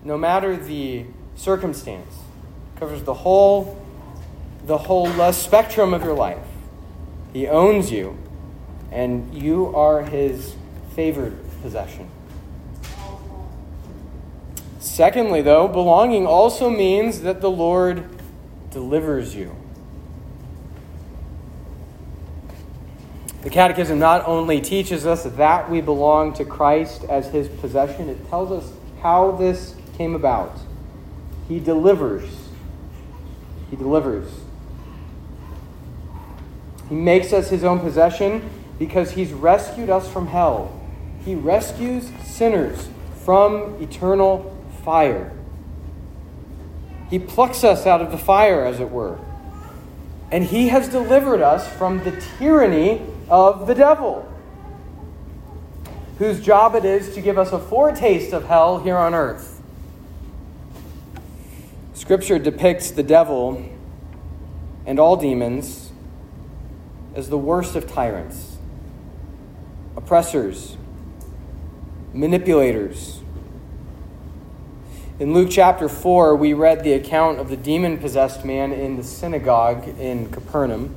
No 0.03 0.19
matter 0.19 0.57
the 0.57 1.07
circumstance, 1.37 2.15
covers 2.77 3.03
the 3.03 3.15
whole, 3.15 3.81
the 4.67 4.79
whole 4.79 5.09
uh, 5.21 5.33
spectrum 5.33 5.95
of 5.95 6.03
your 6.03 6.15
life. 6.15 6.39
He 7.33 7.49
owns 7.49 7.91
you, 7.91 8.17
and 8.93 9.35
you 9.35 9.75
are 9.75 10.03
his 10.03 10.55
favored 10.95 11.37
possession. 11.63 12.09
Secondly, 14.79 15.43
though, 15.43 15.67
belonging 15.67 16.27
also 16.27 16.71
means 16.71 17.23
that 17.23 17.41
the 17.41 17.51
Lord 17.51 18.05
delivers 18.71 19.35
you. 19.35 19.57
The 23.43 23.51
Catechism 23.51 23.99
not 23.99 24.27
only 24.27 24.61
teaches 24.61 25.05
us 25.05 25.25
that 25.25 25.71
we 25.71 25.81
belong 25.81 26.33
to 26.35 26.45
Christ 26.45 27.05
as 27.05 27.27
his 27.27 27.49
possession, 27.49 28.09
it 28.09 28.29
tells 28.31 28.51
us 28.51 28.73
how 29.03 29.33
this 29.33 29.75
came 29.99 30.15
about. 30.15 30.57
He 31.49 31.61
delivers. 31.61 32.49
He 33.71 33.77
delivers. 33.77 34.31
He 36.89 36.95
makes 36.95 37.33
us 37.33 37.51
his 37.51 37.65
own 37.65 37.81
possession 37.81 38.49
because 38.79 39.13
he's 39.13 39.33
rescued 39.33 39.91
us 39.91 40.09
from 40.11 40.27
hell. 40.27 40.81
He 41.25 41.35
rescues 41.35 42.11
sinners 42.23 42.89
from 43.25 43.83
eternal 43.83 44.55
fire. 44.85 45.33
He 47.09 47.19
plucks 47.19 47.65
us 47.65 47.87
out 47.87 48.01
of 48.01 48.11
the 48.11 48.19
fire, 48.19 48.65
as 48.65 48.81
it 48.81 48.91
were. 48.91 49.19
And 50.31 50.45
he 50.45 50.69
has 50.69 50.89
delivered 50.89 51.41
us 51.41 51.67
from 51.77 52.03
the 52.05 52.21
tyranny 52.39 53.03
of 53.29 53.67
the 53.67 53.75
devil, 53.75 54.31
whose 56.19 56.41
job 56.41 56.75
it 56.75 56.85
is 56.85 57.15
to 57.15 57.21
give 57.21 57.39
us 57.39 57.53
a 57.53 57.59
foretaste 57.59 58.33
of 58.33 58.47
hell 58.47 58.79
here 58.79 58.97
on 58.97 59.15
earth. 59.15 59.54
Scripture 62.05 62.39
depicts 62.39 62.91
the 62.91 63.03
devil 63.03 63.65
and 64.85 64.99
all 64.99 65.17
demons 65.17 65.91
as 67.15 67.31
the 67.31 67.39
worst 67.39 67.77
of 67.77 67.91
tyrants, 67.91 68.59
oppressors, 69.97 70.77
manipulators. 72.13 73.23
In 75.19 75.33
Luke 75.33 75.49
chapter 75.51 75.89
4, 75.89 76.37
we 76.37 76.53
read 76.53 76.85
the 76.85 76.93
account 76.93 77.39
of 77.39 77.49
the 77.49 77.57
demon 77.57 77.97
possessed 77.97 78.45
man 78.45 78.71
in 78.75 78.99
the 78.99 79.03
synagogue 79.03 79.89
in 79.99 80.31
Capernaum. 80.31 80.95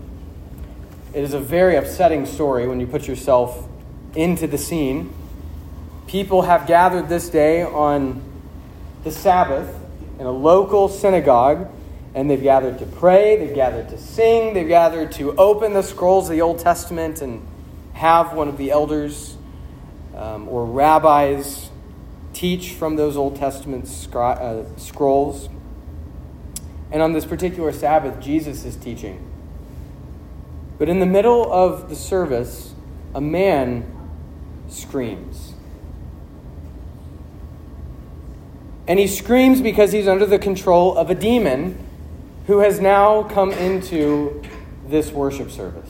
It 1.14 1.24
is 1.24 1.34
a 1.34 1.40
very 1.40 1.78
upsetting 1.78 2.26
story 2.26 2.68
when 2.68 2.82
you 2.82 2.86
put 2.86 3.08
yourself 3.08 3.70
into 4.14 4.46
the 4.46 4.58
scene. 4.58 5.14
People 6.06 6.42
have 6.42 6.68
gathered 6.68 7.08
this 7.08 7.30
day 7.30 7.64
on 7.64 8.22
the 9.06 9.12
Sabbath 9.14 9.74
in 10.20 10.26
a 10.26 10.32
local 10.32 10.90
synagogue, 10.90 11.70
and 12.16 12.30
they've 12.30 12.42
gathered 12.42 12.80
to 12.80 12.86
pray, 12.86 13.38
they've 13.38 13.56
gathered 13.56 13.90
to 13.90 13.98
sing, 13.98 14.54
they've 14.54 14.68
gathered 14.68 15.12
to 15.14 15.36
open 15.36 15.74
the 15.74 15.84
scrolls 15.84 16.30
of 16.30 16.36
the 16.36 16.42
Old 16.42 16.60
Testament 16.60 17.22
and 17.22 17.46
have 17.94 18.34
one 18.34 18.48
of 18.48 18.58
the 18.58 18.72
elders 18.72 19.38
um, 20.16 20.48
or 20.48 20.66
rabbis 20.66 21.70
teach 22.34 22.72
from 22.74 22.96
those 22.96 23.18
Old 23.18 23.36
Testament 23.36 23.86
scri- 23.86 24.40
uh, 24.40 24.78
scrolls. 24.78 25.50
And 26.92 27.02
on 27.02 27.14
this 27.14 27.26
particular 27.26 27.72
Sabbath, 27.72 28.20
Jesus 28.20 28.64
is 28.64 28.76
teaching. 28.76 29.24
But 30.78 30.90
in 30.90 31.00
the 31.00 31.06
middle 31.06 31.52
of 31.52 31.90
the 31.90 31.96
service, 31.96 32.74
a 33.14 33.22
man 33.22 33.92
screams. 34.70 35.54
And 38.88 39.00
he 39.00 39.08
screams 39.08 39.62
because 39.62 39.91
he's 39.91 40.08
under 40.08 40.25
the 40.25 40.39
control 40.39 40.98
of 40.98 41.10
a 41.10 41.15
demon 41.15 41.77
who 42.48 42.60
has 42.60 42.79
now 42.79 43.24
come 43.24 43.51
into 43.51 44.41
this 44.88 45.12
worship 45.12 45.51
service. 45.51 45.89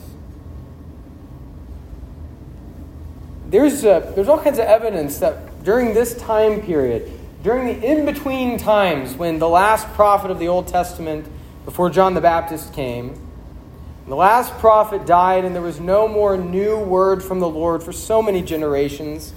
There's, 3.49 3.85
uh, 3.85 4.11
there's 4.15 4.27
all 4.27 4.39
kinds 4.39 4.57
of 4.57 4.65
evidence 4.65 5.19
that 5.19 5.63
during 5.63 5.93
this 5.93 6.15
time 6.15 6.61
period, 6.61 7.11
during 7.43 7.67
the 7.67 7.85
in 7.85 8.05
between 8.05 8.57
times 8.57 9.13
when 9.13 9.39
the 9.39 9.47
last 9.47 9.87
prophet 9.93 10.31
of 10.31 10.39
the 10.39 10.47
Old 10.47 10.67
Testament, 10.67 11.27
before 11.65 11.89
John 11.89 12.13
the 12.13 12.21
Baptist 12.21 12.73
came, 12.73 13.21
the 14.07 14.15
last 14.15 14.53
prophet 14.59 15.05
died, 15.05 15.45
and 15.45 15.53
there 15.53 15.61
was 15.61 15.79
no 15.79 16.07
more 16.07 16.37
new 16.37 16.77
word 16.77 17.23
from 17.23 17.39
the 17.39 17.49
Lord 17.49 17.83
for 17.83 17.91
so 17.91 18.21
many 18.21 18.41
generations 18.41 19.33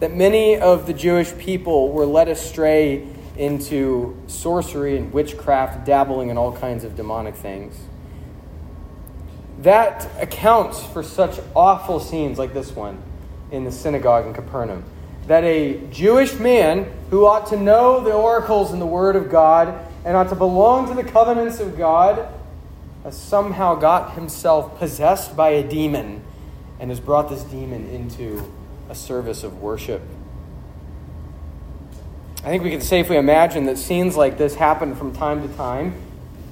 that 0.00 0.14
many 0.14 0.56
of 0.56 0.86
the 0.86 0.92
Jewish 0.92 1.36
people 1.38 1.90
were 1.92 2.06
led 2.06 2.28
astray 2.28 3.06
into 3.36 4.20
sorcery 4.26 4.96
and 4.96 5.12
witchcraft, 5.12 5.86
dabbling 5.86 6.30
in 6.30 6.36
all 6.36 6.52
kinds 6.52 6.84
of 6.84 6.96
demonic 6.96 7.34
things. 7.34 7.76
That 9.60 10.08
accounts 10.20 10.84
for 10.84 11.02
such 11.02 11.40
awful 11.54 12.00
scenes 12.00 12.38
like 12.38 12.54
this 12.54 12.72
one 12.72 13.02
in 13.50 13.64
the 13.64 13.72
synagogue 13.72 14.26
in 14.26 14.34
Capernaum. 14.34 14.84
That 15.26 15.44
a 15.44 15.80
Jewish 15.90 16.34
man 16.34 16.90
who 17.10 17.26
ought 17.26 17.48
to 17.48 17.56
know 17.56 18.00
the 18.00 18.12
oracles 18.12 18.72
and 18.72 18.80
the 18.80 18.86
Word 18.86 19.16
of 19.16 19.30
God 19.30 19.86
and 20.04 20.16
ought 20.16 20.28
to 20.28 20.36
belong 20.36 20.88
to 20.88 20.94
the 20.94 21.04
covenants 21.08 21.60
of 21.60 21.76
God 21.76 22.32
has 23.04 23.16
somehow 23.16 23.74
got 23.74 24.14
himself 24.14 24.78
possessed 24.78 25.36
by 25.36 25.50
a 25.50 25.62
demon 25.62 26.22
and 26.80 26.90
has 26.90 27.00
brought 27.00 27.28
this 27.28 27.42
demon 27.44 27.88
into 27.88 28.52
a 28.88 28.94
service 28.94 29.42
of 29.42 29.60
worship. 29.60 30.02
I 32.38 32.50
think 32.50 32.62
we 32.62 32.70
can 32.70 32.80
safely 32.80 33.16
imagine 33.16 33.64
that 33.64 33.78
scenes 33.78 34.16
like 34.16 34.38
this 34.38 34.54
happen 34.54 34.94
from 34.94 35.12
time 35.12 35.46
to 35.46 35.54
time, 35.56 35.94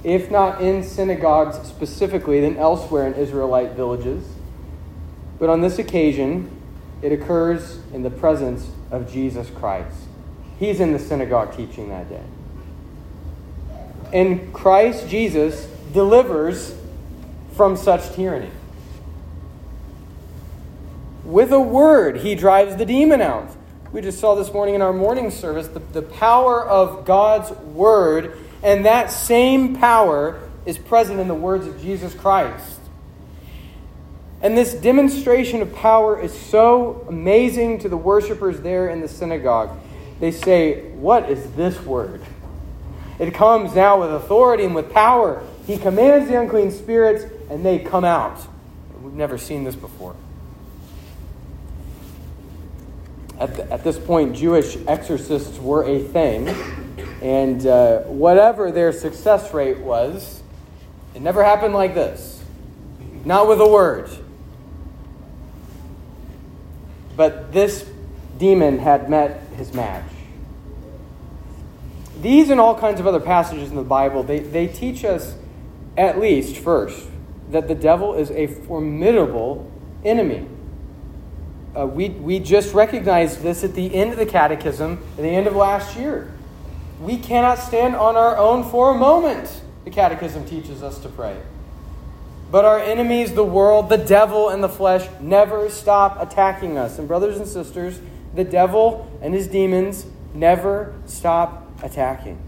if 0.03 0.29
not 0.29 0.61
in 0.61 0.83
synagogues 0.83 1.57
specifically, 1.67 2.41
then 2.41 2.57
elsewhere 2.57 3.07
in 3.07 3.13
Israelite 3.13 3.71
villages. 3.71 4.23
But 5.39 5.49
on 5.49 5.61
this 5.61 5.79
occasion, 5.79 6.51
it 7.01 7.11
occurs 7.11 7.79
in 7.93 8.03
the 8.03 8.09
presence 8.09 8.69
of 8.91 9.11
Jesus 9.11 9.49
Christ. 9.49 9.97
He's 10.59 10.79
in 10.79 10.93
the 10.93 10.99
synagogue 10.99 11.55
teaching 11.55 11.89
that 11.89 12.09
day. 12.09 12.23
And 14.13 14.53
Christ 14.53 15.07
Jesus 15.07 15.65
delivers 15.93 16.75
from 17.53 17.75
such 17.75 18.13
tyranny. 18.13 18.51
With 21.27 21.51
a 21.51 21.59
word, 21.59 22.21
he 22.21 22.35
drives 22.35 22.77
the 22.77 22.85
demon 22.85 23.19
out. 23.19 23.53
We 23.91 23.99
just 23.99 24.17
saw 24.17 24.35
this 24.35 24.53
morning 24.53 24.75
in 24.75 24.81
our 24.81 24.93
morning 24.93 25.29
service 25.29 25.67
the, 25.67 25.79
the 25.79 26.01
power 26.01 26.65
of 26.65 27.03
God's 27.03 27.51
word, 27.51 28.37
and 28.63 28.85
that 28.85 29.11
same 29.11 29.75
power 29.75 30.39
is 30.65 30.77
present 30.77 31.19
in 31.19 31.27
the 31.27 31.35
words 31.35 31.67
of 31.67 31.81
Jesus 31.81 32.13
Christ. 32.13 32.79
And 34.41 34.57
this 34.57 34.73
demonstration 34.73 35.61
of 35.61 35.75
power 35.75 36.17
is 36.17 36.31
so 36.31 37.05
amazing 37.09 37.79
to 37.79 37.89
the 37.89 37.97
worshipers 37.97 38.61
there 38.61 38.87
in 38.87 39.01
the 39.01 39.09
synagogue. 39.09 39.77
They 40.21 40.31
say, 40.31 40.91
What 40.91 41.29
is 41.29 41.51
this 41.55 41.77
word? 41.81 42.21
It 43.19 43.33
comes 43.33 43.75
now 43.75 43.99
with 43.99 44.13
authority 44.13 44.63
and 44.63 44.73
with 44.73 44.93
power. 44.93 45.43
He 45.65 45.77
commands 45.77 46.29
the 46.29 46.39
unclean 46.39 46.71
spirits, 46.71 47.25
and 47.49 47.65
they 47.65 47.79
come 47.79 48.05
out. 48.05 48.39
We've 49.01 49.11
never 49.11 49.37
seen 49.37 49.65
this 49.65 49.75
before. 49.75 50.15
At, 53.39 53.55
the, 53.55 53.71
at 53.71 53.83
this 53.83 53.99
point, 53.99 54.35
Jewish 54.35 54.77
exorcists 54.87 55.59
were 55.59 55.83
a 55.83 55.99
thing, 55.99 56.47
and 57.21 57.65
uh, 57.65 57.99
whatever 58.03 58.71
their 58.71 58.91
success 58.91 59.53
rate 59.53 59.79
was, 59.79 60.41
it 61.13 61.21
never 61.21 61.43
happened 61.43 61.73
like 61.73 61.93
this. 61.93 62.43
Not 63.25 63.47
with 63.47 63.59
a 63.59 63.67
word. 63.67 64.09
But 67.15 67.51
this 67.51 67.87
demon 68.37 68.79
had 68.79 69.09
met 69.09 69.41
his 69.55 69.73
match. 69.73 70.05
These 72.21 72.49
and 72.49 72.59
all 72.59 72.77
kinds 72.77 72.99
of 72.99 73.05
other 73.05 73.19
passages 73.19 73.69
in 73.69 73.75
the 73.75 73.83
Bible, 73.83 74.23
they, 74.23 74.39
they 74.39 74.67
teach 74.67 75.05
us, 75.05 75.35
at 75.95 76.19
least 76.19 76.57
first, 76.57 77.07
that 77.51 77.67
the 77.67 77.75
devil 77.75 78.15
is 78.15 78.31
a 78.31 78.47
formidable 78.47 79.71
enemy. 80.03 80.47
Uh, 81.77 81.85
we, 81.85 82.09
we 82.09 82.39
just 82.39 82.73
recognized 82.73 83.41
this 83.41 83.63
at 83.63 83.75
the 83.75 83.93
end 83.93 84.11
of 84.11 84.17
the 84.17 84.25
catechism, 84.25 85.03
at 85.11 85.17
the 85.17 85.29
end 85.29 85.45
of 85.45 85.55
last 85.55 85.95
year. 85.95 86.33
We 86.99 87.17
cannot 87.17 87.59
stand 87.59 87.95
on 87.95 88.15
our 88.15 88.35
own 88.35 88.63
for 88.63 88.95
a 88.95 88.97
moment, 88.97 89.61
the 89.85 89.91
catechism 89.91 90.45
teaches 90.45 90.81
us 90.81 90.97
to 90.99 91.09
pray. 91.09 91.39
But 92.49 92.65
our 92.65 92.79
enemies, 92.79 93.33
the 93.33 93.43
world, 93.43 93.89
the 93.89 93.97
devil, 93.97 94.49
and 94.49 94.63
the 94.63 94.69
flesh, 94.69 95.07
never 95.19 95.69
stop 95.69 96.19
attacking 96.19 96.79
us. 96.79 96.97
And, 96.97 97.07
brothers 97.07 97.37
and 97.37 97.47
sisters, 97.47 97.99
the 98.33 98.43
devil 98.43 99.07
and 99.21 99.35
his 99.35 99.47
demons 99.47 100.07
never 100.33 100.95
stop 101.05 101.69
attacking. 101.83 102.41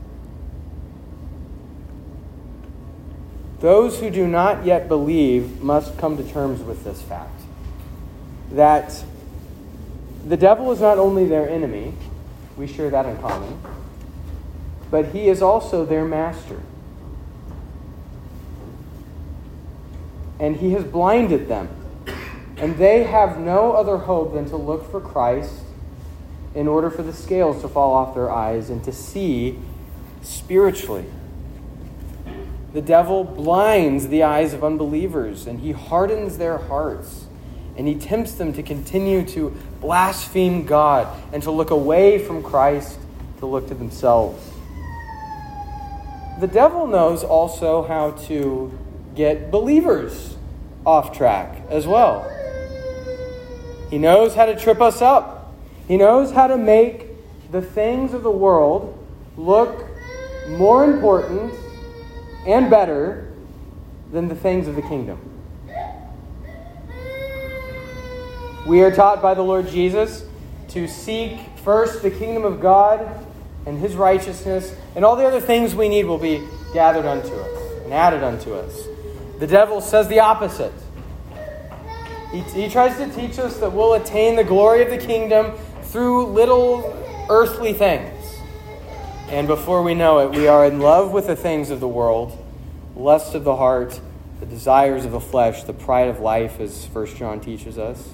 Those 3.59 4.00
who 4.00 4.09
do 4.09 4.25
not 4.25 4.65
yet 4.65 4.88
believe 4.88 5.62
must 5.62 5.98
come 6.00 6.17
to 6.17 6.24
terms 6.24 6.62
with 6.62 6.83
this 6.83 7.01
fact 7.01 7.41
that 8.51 9.03
the 10.27 10.38
devil 10.38 10.71
is 10.71 10.81
not 10.81 10.97
only 10.97 11.25
their 11.25 11.49
enemy, 11.49 11.93
we 12.57 12.67
share 12.67 12.89
that 12.89 13.05
in 13.05 13.17
common, 13.19 13.59
but 14.91 15.07
he 15.07 15.29
is 15.29 15.41
also 15.41 15.85
their 15.85 16.05
master. 16.05 16.61
And 20.39 20.57
he 20.57 20.71
has 20.71 20.83
blinded 20.83 21.47
them. 21.47 21.69
And 22.57 22.77
they 22.77 23.03
have 23.03 23.39
no 23.39 23.71
other 23.71 23.97
hope 23.97 24.33
than 24.33 24.49
to 24.49 24.57
look 24.57 24.89
for 24.91 24.99
Christ 24.99 25.63
in 26.53 26.67
order 26.67 26.89
for 26.89 27.03
the 27.03 27.13
scales 27.13 27.61
to 27.61 27.67
fall 27.67 27.93
off 27.93 28.13
their 28.13 28.29
eyes 28.29 28.69
and 28.69 28.83
to 28.83 28.91
see 28.91 29.57
spiritually. 30.21 31.05
The 32.73 32.81
devil 32.81 33.23
blinds 33.23 34.09
the 34.09 34.23
eyes 34.23 34.53
of 34.53 34.63
unbelievers 34.63 35.47
and 35.47 35.59
he 35.59 35.71
hardens 35.71 36.38
their 36.38 36.57
hearts 36.57 37.25
and 37.77 37.88
he 37.88 37.95
tempts 37.95 38.33
them 38.33 38.51
to 38.53 38.61
continue 38.61 39.25
to 39.27 39.55
blaspheme 39.81 40.65
God 40.65 41.07
and 41.33 41.41
to 41.43 41.51
look 41.51 41.71
away 41.71 42.19
from 42.19 42.43
Christ 42.43 43.00
to 43.39 43.45
look 43.45 43.67
to 43.69 43.74
themselves. 43.74 44.51
The 46.39 46.48
devil 46.48 46.88
knows 46.88 47.24
also 47.24 47.83
how 47.83 48.12
to 48.27 48.77
get 49.15 49.51
believers 49.51 50.38
off 50.86 51.15
track 51.15 51.63
as 51.69 51.86
well. 51.86 52.29
He 53.89 53.98
knows 53.98 54.36
how 54.36 54.45
to 54.45 54.55
trip 54.57 54.81
us 54.81 55.01
up 55.01 55.39
he 55.89 55.98
knows 55.98 56.31
how 56.31 56.45
to 56.45 56.55
make 56.55 57.07
the 57.51 57.63
things 57.63 58.13
of 58.13 58.21
the 58.21 58.29
world 58.29 58.95
look 59.36 59.88
more 60.48 60.86
important 60.86 61.51
and 62.45 62.69
better 62.69 63.33
than 64.12 64.27
the 64.27 64.36
things 64.36 64.67
of 64.67 64.75
the 64.75 64.83
kingdom. 64.83 65.19
We 68.67 68.81
are 68.81 68.91
taught 68.91 69.21
by 69.21 69.33
the 69.33 69.41
Lord 69.41 69.67
Jesus 69.67 70.25
to 70.69 70.88
seek 70.88 71.39
first 71.63 72.01
the 72.01 72.12
kingdom 72.12 72.45
of 72.45 72.60
God 72.60 73.25
and 73.65 73.79
his 73.79 73.95
righteousness, 73.95 74.75
and 74.95 75.05
all 75.05 75.15
the 75.15 75.25
other 75.25 75.41
things 75.41 75.75
we 75.75 75.89
need 75.89 76.05
will 76.05 76.17
be 76.17 76.45
gathered 76.73 77.05
unto 77.05 77.34
us 77.34 77.84
and 77.84 77.93
added 77.93 78.23
unto 78.23 78.53
us. 78.53 78.88
The 79.39 79.47
devil 79.47 79.81
says 79.81 80.07
the 80.07 80.19
opposite. 80.19 80.73
He, 82.31 82.41
he 82.41 82.69
tries 82.69 82.97
to 82.97 83.10
teach 83.13 83.39
us 83.39 83.57
that 83.57 83.71
we'll 83.71 83.95
attain 83.95 84.36
the 84.36 84.43
glory 84.43 84.84
of 84.84 84.89
the 84.89 84.97
kingdom 84.97 85.53
through 85.84 86.27
little 86.27 86.95
earthly 87.29 87.73
things. 87.73 88.13
And 89.29 89.47
before 89.47 89.84
we 89.84 89.93
know 89.93 90.19
it, 90.19 90.38
we 90.38 90.47
are 90.47 90.65
in 90.65 90.79
love 90.79 91.12
with 91.12 91.27
the 91.27 91.36
things 91.36 91.69
of 91.69 91.79
the 91.79 91.88
world, 91.88 92.38
lust 92.95 93.36
of 93.36 93.43
the 93.43 93.55
heart, 93.55 93.99
the 94.39 94.45
desires 94.45 95.05
of 95.05 95.12
the 95.12 95.19
flesh, 95.19 95.63
the 95.63 95.73
pride 95.73 96.10
of 96.10 96.19
life, 96.19 96.60
as 96.60 96.86
1 96.88 97.15
John 97.15 97.39
teaches 97.39 97.77
us. 97.77 98.10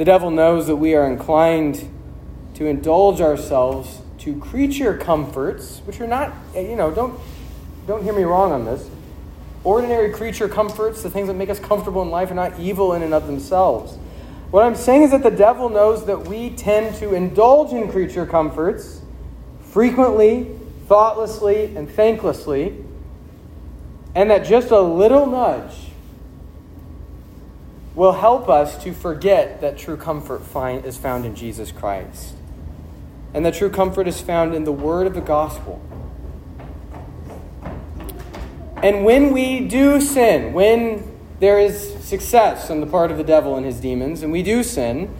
The 0.00 0.06
devil 0.06 0.30
knows 0.30 0.66
that 0.68 0.76
we 0.76 0.94
are 0.94 1.06
inclined 1.06 1.86
to 2.54 2.64
indulge 2.64 3.20
ourselves 3.20 4.00
to 4.20 4.34
creature 4.40 4.96
comforts, 4.96 5.82
which 5.84 6.00
are 6.00 6.06
not, 6.06 6.32
you 6.54 6.74
know, 6.74 6.90
don't, 6.90 7.20
don't 7.86 8.02
hear 8.02 8.14
me 8.14 8.22
wrong 8.22 8.50
on 8.50 8.64
this. 8.64 8.88
Ordinary 9.62 10.10
creature 10.10 10.48
comforts, 10.48 11.02
the 11.02 11.10
things 11.10 11.28
that 11.28 11.34
make 11.34 11.50
us 11.50 11.58
comfortable 11.58 12.00
in 12.00 12.08
life, 12.08 12.30
are 12.30 12.34
not 12.34 12.58
evil 12.58 12.94
in 12.94 13.02
and 13.02 13.12
of 13.12 13.26
themselves. 13.26 13.98
What 14.50 14.64
I'm 14.64 14.74
saying 14.74 15.02
is 15.02 15.10
that 15.10 15.22
the 15.22 15.30
devil 15.30 15.68
knows 15.68 16.06
that 16.06 16.26
we 16.26 16.48
tend 16.48 16.96
to 16.96 17.12
indulge 17.12 17.74
in 17.74 17.92
creature 17.92 18.24
comforts 18.24 19.02
frequently, 19.60 20.48
thoughtlessly, 20.86 21.76
and 21.76 21.86
thanklessly, 21.86 22.86
and 24.14 24.30
that 24.30 24.46
just 24.46 24.70
a 24.70 24.80
little 24.80 25.26
nudge 25.26 25.89
will 27.94 28.12
help 28.12 28.48
us 28.48 28.82
to 28.84 28.92
forget 28.92 29.60
that 29.60 29.76
true 29.76 29.96
comfort 29.96 30.42
find, 30.42 30.84
is 30.84 30.96
found 30.96 31.24
in 31.24 31.34
Jesus 31.34 31.72
Christ. 31.72 32.34
And 33.34 33.44
that 33.44 33.54
true 33.54 33.70
comfort 33.70 34.08
is 34.08 34.20
found 34.20 34.54
in 34.54 34.64
the 34.64 34.72
word 34.72 35.06
of 35.06 35.14
the 35.14 35.20
gospel. 35.20 35.80
And 38.82 39.04
when 39.04 39.32
we 39.32 39.60
do 39.60 40.00
sin, 40.00 40.52
when 40.52 41.06
there 41.38 41.58
is 41.58 41.94
success 42.04 42.70
on 42.70 42.80
the 42.80 42.86
part 42.86 43.10
of 43.10 43.18
the 43.18 43.24
devil 43.24 43.56
and 43.56 43.66
his 43.66 43.80
demons, 43.80 44.22
and 44.22 44.32
we 44.32 44.42
do 44.42 44.62
sin, 44.62 45.14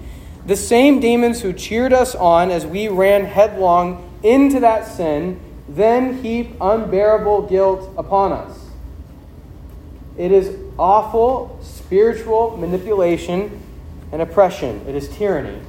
the 0.47 0.57
same 0.57 1.01
demons 1.01 1.43
who 1.43 1.53
cheered 1.53 1.93
us 1.93 2.15
on 2.15 2.51
as 2.51 2.65
we 2.67 2.89
ran 2.89 3.27
headlong 3.27 4.07
into 4.23 4.61
that 4.61 4.87
sin 4.87 5.41
then 5.71 6.23
heap 6.23 6.57
unbearable 6.61 7.43
guilt 7.43 7.93
upon 7.97 8.33
us. 8.33 8.60
It 10.21 10.33
is 10.33 10.55
awful 10.79 11.59
spiritual 11.63 12.59
manipulation 12.59 13.63
and 14.13 14.21
oppression, 14.21 14.85
it 14.87 14.95
is 14.95 15.09
tyranny, 15.09 15.63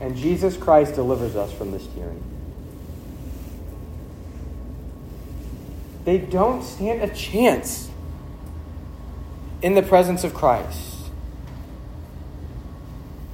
and 0.00 0.16
Jesus 0.16 0.56
Christ 0.56 0.96
delivers 0.96 1.36
us 1.36 1.52
from 1.52 1.70
this 1.70 1.86
tyranny. 1.86 2.20
They 6.04 6.18
don't 6.18 6.64
stand 6.64 7.02
a 7.08 7.14
chance 7.14 7.88
in 9.62 9.74
the 9.74 9.82
presence 9.82 10.24
of 10.24 10.34
Christ. 10.34 10.96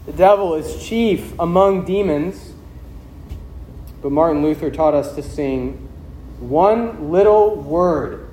The 0.05 0.13
devil 0.13 0.57
is 0.57 0.87
chief 0.87 1.33
among 1.39 1.87
demons, 1.87 2.53
but 4.03 4.13
Martin 4.13 4.43
Luther 4.43 4.71
taught 4.71 4.93
us 4.93 5.15
to 5.15 5.23
sing, 5.23 5.89
One 6.39 7.11
little 7.11 7.57
word 7.57 8.29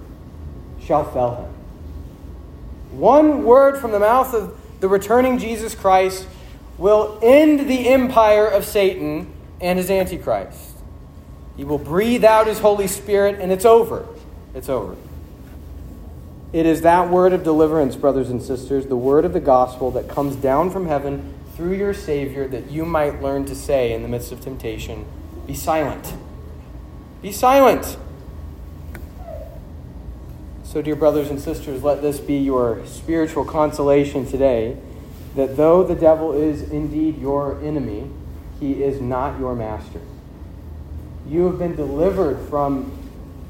shall 0.82 1.10
fell 1.10 1.36
him. 1.46 1.51
One 2.92 3.44
word 3.44 3.80
from 3.80 3.92
the 3.92 4.00
mouth 4.00 4.34
of 4.34 4.58
the 4.80 4.88
returning 4.88 5.38
Jesus 5.38 5.76
Christ 5.76 6.28
will 6.78 7.20
end 7.22 7.70
the 7.70 7.88
empire 7.90 8.48
of 8.48 8.66
Satan 8.66 9.32
and 9.62 9.78
his 9.78 9.90
Antichrist. 9.90 10.78
He 11.56 11.64
will 11.64 11.78
breathe 11.78 12.24
out 12.24 12.48
his 12.48 12.60
Holy 12.60 12.88
Spirit, 12.88 13.40
and 13.40 13.52
it's 13.52 13.66
over. 13.66 14.08
It's 14.54 14.70
over. 14.70 14.96
It 16.54 16.66
is 16.66 16.82
that 16.82 17.10
word 17.10 17.34
of 17.34 17.44
deliverance, 17.44 17.96
brothers 17.96 18.30
and 18.30 18.42
sisters, 18.42 18.88
the 18.88 18.98
word 18.98 19.24
of 19.24 19.34
the 19.34 19.40
gospel 19.40 19.92
that 19.92 20.10
comes 20.10 20.36
down 20.36 20.70
from 20.70 20.88
heaven 20.88 21.34
through 21.56 21.74
your 21.74 21.94
Savior 21.94 22.48
that 22.48 22.72
you 22.72 22.84
might 22.84 23.22
learn 23.22 23.46
to 23.46 23.56
say 23.56 23.94
in 23.94 24.02
the 24.02 24.08
midst 24.08 24.32
of 24.32 24.42
temptation 24.42 25.06
Be 25.48 25.54
silent. 25.54 26.14
Be 27.22 27.32
silent. 27.32 27.98
So, 30.72 30.82
dear 30.82 30.96
brothers 30.96 31.30
and 31.30 31.38
sisters, 31.38 31.84
let 31.84 32.02
this 32.02 32.22
be 32.22 32.38
your 32.38 32.86
spiritual 32.86 33.44
consolation 33.44 34.26
today 34.26 34.78
that 35.36 35.58
though 35.58 35.84
the 35.84 35.96
devil 35.96 36.32
is 36.32 36.62
indeed 36.72 37.20
your 37.20 37.62
enemy, 37.62 38.10
he 38.58 38.82
is 38.82 39.02
not 39.02 39.38
your 39.38 39.54
master. 39.54 40.00
You 41.28 41.44
have 41.48 41.60
been 41.60 41.76
delivered 41.76 42.40
from 42.48 42.90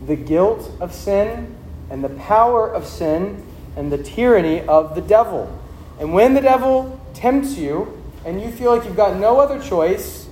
the 0.08 0.16
guilt 0.16 0.72
of 0.80 0.96
sin 0.96 1.56
and 1.92 2.04
the 2.04 2.10
power 2.10 2.68
of 2.68 2.88
sin 2.88 3.46
and 3.76 3.92
the 3.92 4.00
tyranny 4.00 4.62
of 4.62 4.96
the 4.96 5.02
devil. 5.02 5.60
And 6.00 6.16
when 6.16 6.34
the 6.34 6.42
devil 6.42 7.00
tempts 7.14 7.56
you 7.56 8.02
and 8.26 8.42
you 8.42 8.50
feel 8.50 8.76
like 8.76 8.84
you've 8.84 8.96
got 8.96 9.20
no 9.20 9.40
other 9.40 9.62
choice, 9.62 10.28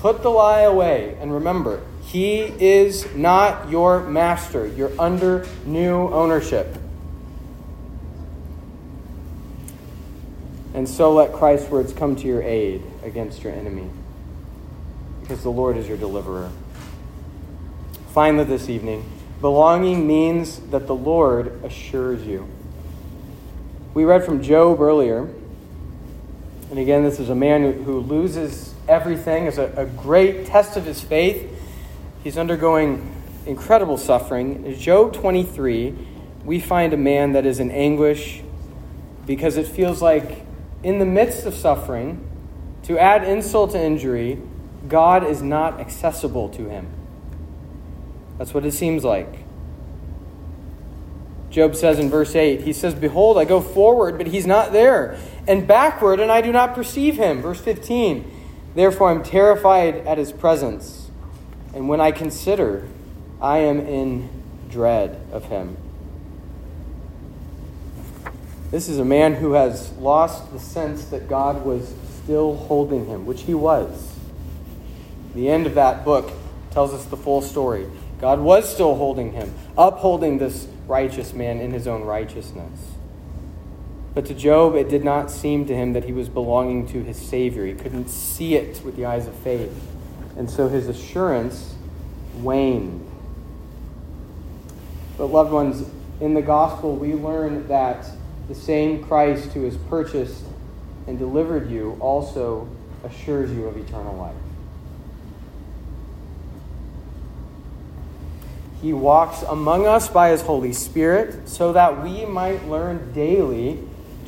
put 0.00 0.20
the 0.22 0.28
lie 0.28 0.60
away 0.60 1.16
and 1.22 1.32
remember, 1.32 1.80
he 2.06 2.40
is 2.40 3.14
not 3.16 3.68
your 3.68 4.00
master. 4.08 4.66
You're 4.66 4.92
under 4.98 5.44
new 5.64 6.08
ownership. 6.08 6.78
And 10.72 10.88
so 10.88 11.12
let 11.12 11.32
Christ's 11.32 11.68
words 11.68 11.92
come 11.92 12.16
to 12.16 12.26
your 12.26 12.42
aid 12.42 12.82
against 13.02 13.42
your 13.42 13.52
enemy, 13.52 13.90
because 15.20 15.42
the 15.42 15.50
Lord 15.50 15.76
is 15.76 15.88
your 15.88 15.96
deliverer. 15.96 16.50
Finally, 18.12 18.44
this 18.44 18.68
evening, 18.68 19.04
belonging 19.40 20.06
means 20.06 20.60
that 20.70 20.86
the 20.86 20.94
Lord 20.94 21.64
assures 21.64 22.26
you. 22.26 22.46
We 23.94 24.04
read 24.04 24.24
from 24.24 24.42
Job 24.42 24.80
earlier, 24.80 25.28
and 26.70 26.78
again, 26.78 27.02
this 27.02 27.18
is 27.18 27.30
a 27.30 27.34
man 27.34 27.82
who, 27.82 28.00
loses 28.00 28.74
everything 28.86 29.46
as 29.46 29.58
a, 29.58 29.72
a 29.76 29.86
great 29.86 30.46
test 30.46 30.76
of 30.76 30.84
his 30.84 31.02
faith. 31.02 31.52
He's 32.26 32.36
undergoing 32.36 33.08
incredible 33.46 33.96
suffering. 33.96 34.66
In 34.66 34.76
Job 34.76 35.12
23, 35.12 35.94
we 36.44 36.58
find 36.58 36.92
a 36.92 36.96
man 36.96 37.34
that 37.34 37.46
is 37.46 37.60
in 37.60 37.70
anguish 37.70 38.42
because 39.24 39.56
it 39.56 39.68
feels 39.68 40.02
like 40.02 40.44
in 40.82 40.98
the 40.98 41.06
midst 41.06 41.46
of 41.46 41.54
suffering, 41.54 42.28
to 42.82 42.98
add 42.98 43.22
insult 43.22 43.70
to 43.70 43.80
injury, 43.80 44.42
God 44.88 45.24
is 45.24 45.40
not 45.40 45.78
accessible 45.78 46.48
to 46.48 46.68
him. 46.68 46.88
That's 48.38 48.52
what 48.52 48.66
it 48.66 48.72
seems 48.72 49.04
like. 49.04 49.32
Job 51.48 51.76
says 51.76 52.00
in 52.00 52.10
verse 52.10 52.34
8, 52.34 52.62
he 52.62 52.72
says, 52.72 52.92
Behold, 52.92 53.38
I 53.38 53.44
go 53.44 53.60
forward, 53.60 54.18
but 54.18 54.26
he's 54.26 54.48
not 54.48 54.72
there, 54.72 55.16
and 55.46 55.64
backward, 55.64 56.18
and 56.18 56.32
I 56.32 56.40
do 56.40 56.50
not 56.50 56.74
perceive 56.74 57.18
him. 57.18 57.40
Verse 57.40 57.60
15, 57.60 58.28
Therefore 58.74 59.10
I'm 59.10 59.22
terrified 59.22 59.98
at 60.08 60.18
his 60.18 60.32
presence, 60.32 61.05
and 61.76 61.90
when 61.90 62.00
I 62.00 62.10
consider, 62.10 62.88
I 63.38 63.58
am 63.58 63.80
in 63.80 64.30
dread 64.70 65.20
of 65.30 65.44
him. 65.44 65.76
This 68.70 68.88
is 68.88 68.98
a 68.98 69.04
man 69.04 69.34
who 69.34 69.52
has 69.52 69.92
lost 69.98 70.50
the 70.54 70.58
sense 70.58 71.04
that 71.08 71.28
God 71.28 71.66
was 71.66 71.94
still 72.22 72.56
holding 72.56 73.04
him, 73.04 73.26
which 73.26 73.42
he 73.42 73.52
was. 73.52 74.14
The 75.34 75.50
end 75.50 75.66
of 75.66 75.74
that 75.74 76.02
book 76.02 76.32
tells 76.70 76.94
us 76.94 77.04
the 77.04 77.16
full 77.16 77.42
story. 77.42 77.86
God 78.22 78.40
was 78.40 78.72
still 78.72 78.94
holding 78.94 79.32
him, 79.32 79.52
upholding 79.76 80.38
this 80.38 80.66
righteous 80.86 81.34
man 81.34 81.60
in 81.60 81.72
his 81.72 81.86
own 81.86 82.04
righteousness. 82.04 82.80
But 84.14 84.24
to 84.26 84.34
Job, 84.34 84.76
it 84.76 84.88
did 84.88 85.04
not 85.04 85.30
seem 85.30 85.66
to 85.66 85.74
him 85.74 85.92
that 85.92 86.04
he 86.04 86.12
was 86.14 86.30
belonging 86.30 86.86
to 86.88 87.02
his 87.02 87.18
Savior. 87.18 87.66
He 87.66 87.74
couldn't 87.74 88.08
see 88.08 88.54
it 88.54 88.82
with 88.82 88.96
the 88.96 89.04
eyes 89.04 89.26
of 89.26 89.34
faith. 89.34 89.78
And 90.36 90.50
so 90.50 90.68
his 90.68 90.88
assurance 90.88 91.74
waned. 92.36 93.06
But, 95.16 95.26
loved 95.26 95.52
ones, 95.52 95.88
in 96.20 96.34
the 96.34 96.42
gospel, 96.42 96.94
we 96.94 97.14
learn 97.14 97.66
that 97.68 98.06
the 98.48 98.54
same 98.54 99.04
Christ 99.04 99.52
who 99.52 99.64
has 99.64 99.76
purchased 99.76 100.44
and 101.06 101.18
delivered 101.18 101.70
you 101.70 101.96
also 102.00 102.68
assures 103.04 103.50
you 103.50 103.66
of 103.66 103.76
eternal 103.76 104.16
life. 104.16 104.34
He 108.82 108.92
walks 108.92 109.42
among 109.42 109.86
us 109.86 110.08
by 110.08 110.30
his 110.30 110.42
Holy 110.42 110.72
Spirit 110.72 111.48
so 111.48 111.72
that 111.72 112.02
we 112.02 112.26
might 112.26 112.68
learn 112.68 113.12
daily 113.12 113.78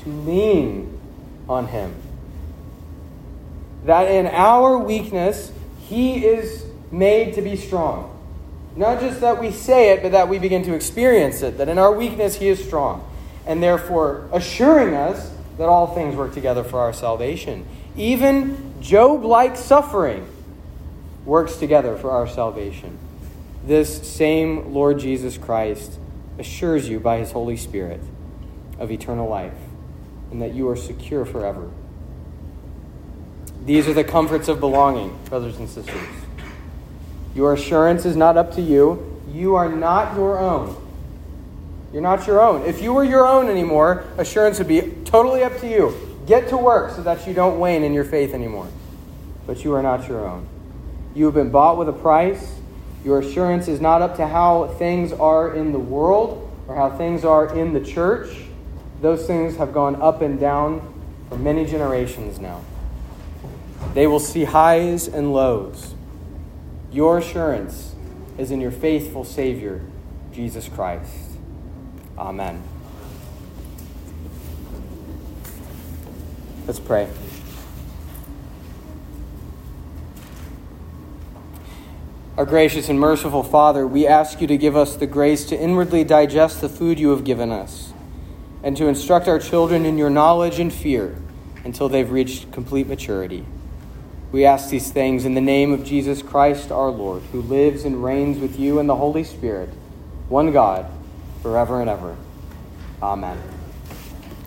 to 0.02 0.08
lean 0.08 0.98
on 1.48 1.68
him. 1.68 1.94
That 3.84 4.10
in 4.10 4.26
our 4.26 4.78
weakness, 4.78 5.52
he 5.88 6.24
is 6.24 6.64
made 6.90 7.34
to 7.34 7.42
be 7.42 7.56
strong. 7.56 8.14
Not 8.76 9.00
just 9.00 9.20
that 9.22 9.40
we 9.40 9.50
say 9.50 9.90
it, 9.90 10.02
but 10.02 10.12
that 10.12 10.28
we 10.28 10.38
begin 10.38 10.62
to 10.64 10.74
experience 10.74 11.42
it. 11.42 11.58
That 11.58 11.68
in 11.68 11.78
our 11.78 11.92
weakness, 11.92 12.36
he 12.36 12.48
is 12.48 12.62
strong 12.64 13.04
and 13.46 13.62
therefore 13.62 14.28
assuring 14.32 14.94
us 14.94 15.32
that 15.56 15.68
all 15.68 15.94
things 15.94 16.14
work 16.14 16.34
together 16.34 16.62
for 16.62 16.78
our 16.78 16.92
salvation. 16.92 17.66
Even 17.96 18.74
Job 18.80 19.24
like 19.24 19.56
suffering 19.56 20.28
works 21.24 21.56
together 21.56 21.96
for 21.96 22.10
our 22.10 22.28
salvation. 22.28 22.96
This 23.64 24.06
same 24.08 24.72
Lord 24.72 25.00
Jesus 25.00 25.36
Christ 25.36 25.98
assures 26.38 26.88
you 26.88 27.00
by 27.00 27.18
his 27.18 27.32
Holy 27.32 27.56
Spirit 27.56 28.00
of 28.78 28.92
eternal 28.92 29.28
life 29.28 29.52
and 30.30 30.40
that 30.42 30.54
you 30.54 30.68
are 30.68 30.76
secure 30.76 31.24
forever. 31.24 31.68
These 33.68 33.86
are 33.86 33.92
the 33.92 34.02
comforts 34.02 34.48
of 34.48 34.60
belonging, 34.60 35.14
brothers 35.26 35.58
and 35.58 35.68
sisters. 35.68 36.00
Your 37.34 37.52
assurance 37.52 38.06
is 38.06 38.16
not 38.16 38.38
up 38.38 38.54
to 38.54 38.62
you. 38.62 39.20
You 39.30 39.56
are 39.56 39.68
not 39.68 40.16
your 40.16 40.38
own. 40.38 40.74
You're 41.92 42.00
not 42.00 42.26
your 42.26 42.40
own. 42.40 42.64
If 42.64 42.80
you 42.80 42.94
were 42.94 43.04
your 43.04 43.26
own 43.28 43.50
anymore, 43.50 44.06
assurance 44.16 44.56
would 44.56 44.68
be 44.68 44.94
totally 45.04 45.42
up 45.42 45.58
to 45.58 45.68
you. 45.68 45.94
Get 46.26 46.48
to 46.48 46.56
work 46.56 46.96
so 46.96 47.02
that 47.02 47.28
you 47.28 47.34
don't 47.34 47.58
wane 47.58 47.84
in 47.84 47.92
your 47.92 48.04
faith 48.04 48.32
anymore. 48.32 48.68
But 49.46 49.62
you 49.64 49.74
are 49.74 49.82
not 49.82 50.08
your 50.08 50.26
own. 50.26 50.48
You 51.14 51.26
have 51.26 51.34
been 51.34 51.50
bought 51.50 51.76
with 51.76 51.90
a 51.90 51.92
price. 51.92 52.54
Your 53.04 53.20
assurance 53.20 53.68
is 53.68 53.82
not 53.82 54.00
up 54.00 54.16
to 54.16 54.26
how 54.26 54.68
things 54.78 55.12
are 55.12 55.54
in 55.54 55.72
the 55.72 55.78
world 55.78 56.50
or 56.68 56.74
how 56.74 56.96
things 56.96 57.22
are 57.22 57.54
in 57.54 57.74
the 57.74 57.84
church. 57.84 58.44
Those 59.02 59.26
things 59.26 59.58
have 59.58 59.74
gone 59.74 60.00
up 60.00 60.22
and 60.22 60.40
down 60.40 60.90
for 61.28 61.36
many 61.36 61.66
generations 61.66 62.38
now. 62.38 62.62
They 63.94 64.06
will 64.06 64.20
see 64.20 64.44
highs 64.44 65.08
and 65.08 65.32
lows. 65.32 65.94
Your 66.92 67.18
assurance 67.18 67.94
is 68.38 68.50
in 68.50 68.60
your 68.60 68.70
faithful 68.70 69.24
Savior, 69.24 69.82
Jesus 70.32 70.68
Christ. 70.68 71.12
Amen. 72.16 72.62
Let's 76.66 76.80
pray. 76.80 77.08
Our 82.36 82.46
gracious 82.46 82.88
and 82.88 83.00
merciful 83.00 83.42
Father, 83.42 83.84
we 83.84 84.06
ask 84.06 84.40
you 84.40 84.46
to 84.46 84.56
give 84.56 84.76
us 84.76 84.94
the 84.94 85.08
grace 85.08 85.44
to 85.46 85.58
inwardly 85.60 86.04
digest 86.04 86.60
the 86.60 86.68
food 86.68 87.00
you 87.00 87.10
have 87.10 87.24
given 87.24 87.50
us, 87.50 87.92
and 88.62 88.76
to 88.76 88.86
instruct 88.86 89.26
our 89.26 89.40
children 89.40 89.84
in 89.84 89.98
your 89.98 90.10
knowledge 90.10 90.60
and 90.60 90.72
fear 90.72 91.16
until 91.64 91.88
they've 91.88 92.10
reached 92.10 92.52
complete 92.52 92.86
maturity. 92.86 93.44
We 94.30 94.44
ask 94.44 94.68
these 94.68 94.90
things 94.90 95.24
in 95.24 95.34
the 95.34 95.40
name 95.40 95.72
of 95.72 95.84
Jesus 95.84 96.22
Christ 96.22 96.70
our 96.70 96.90
Lord, 96.90 97.22
who 97.32 97.40
lives 97.40 97.84
and 97.84 98.04
reigns 98.04 98.38
with 98.38 98.58
you 98.58 98.78
in 98.78 98.86
the 98.86 98.96
Holy 98.96 99.24
Spirit, 99.24 99.70
one 100.28 100.52
God 100.52 100.86
forever 101.42 101.80
and 101.80 101.88
ever. 101.88 102.16
Amen. 103.02 103.57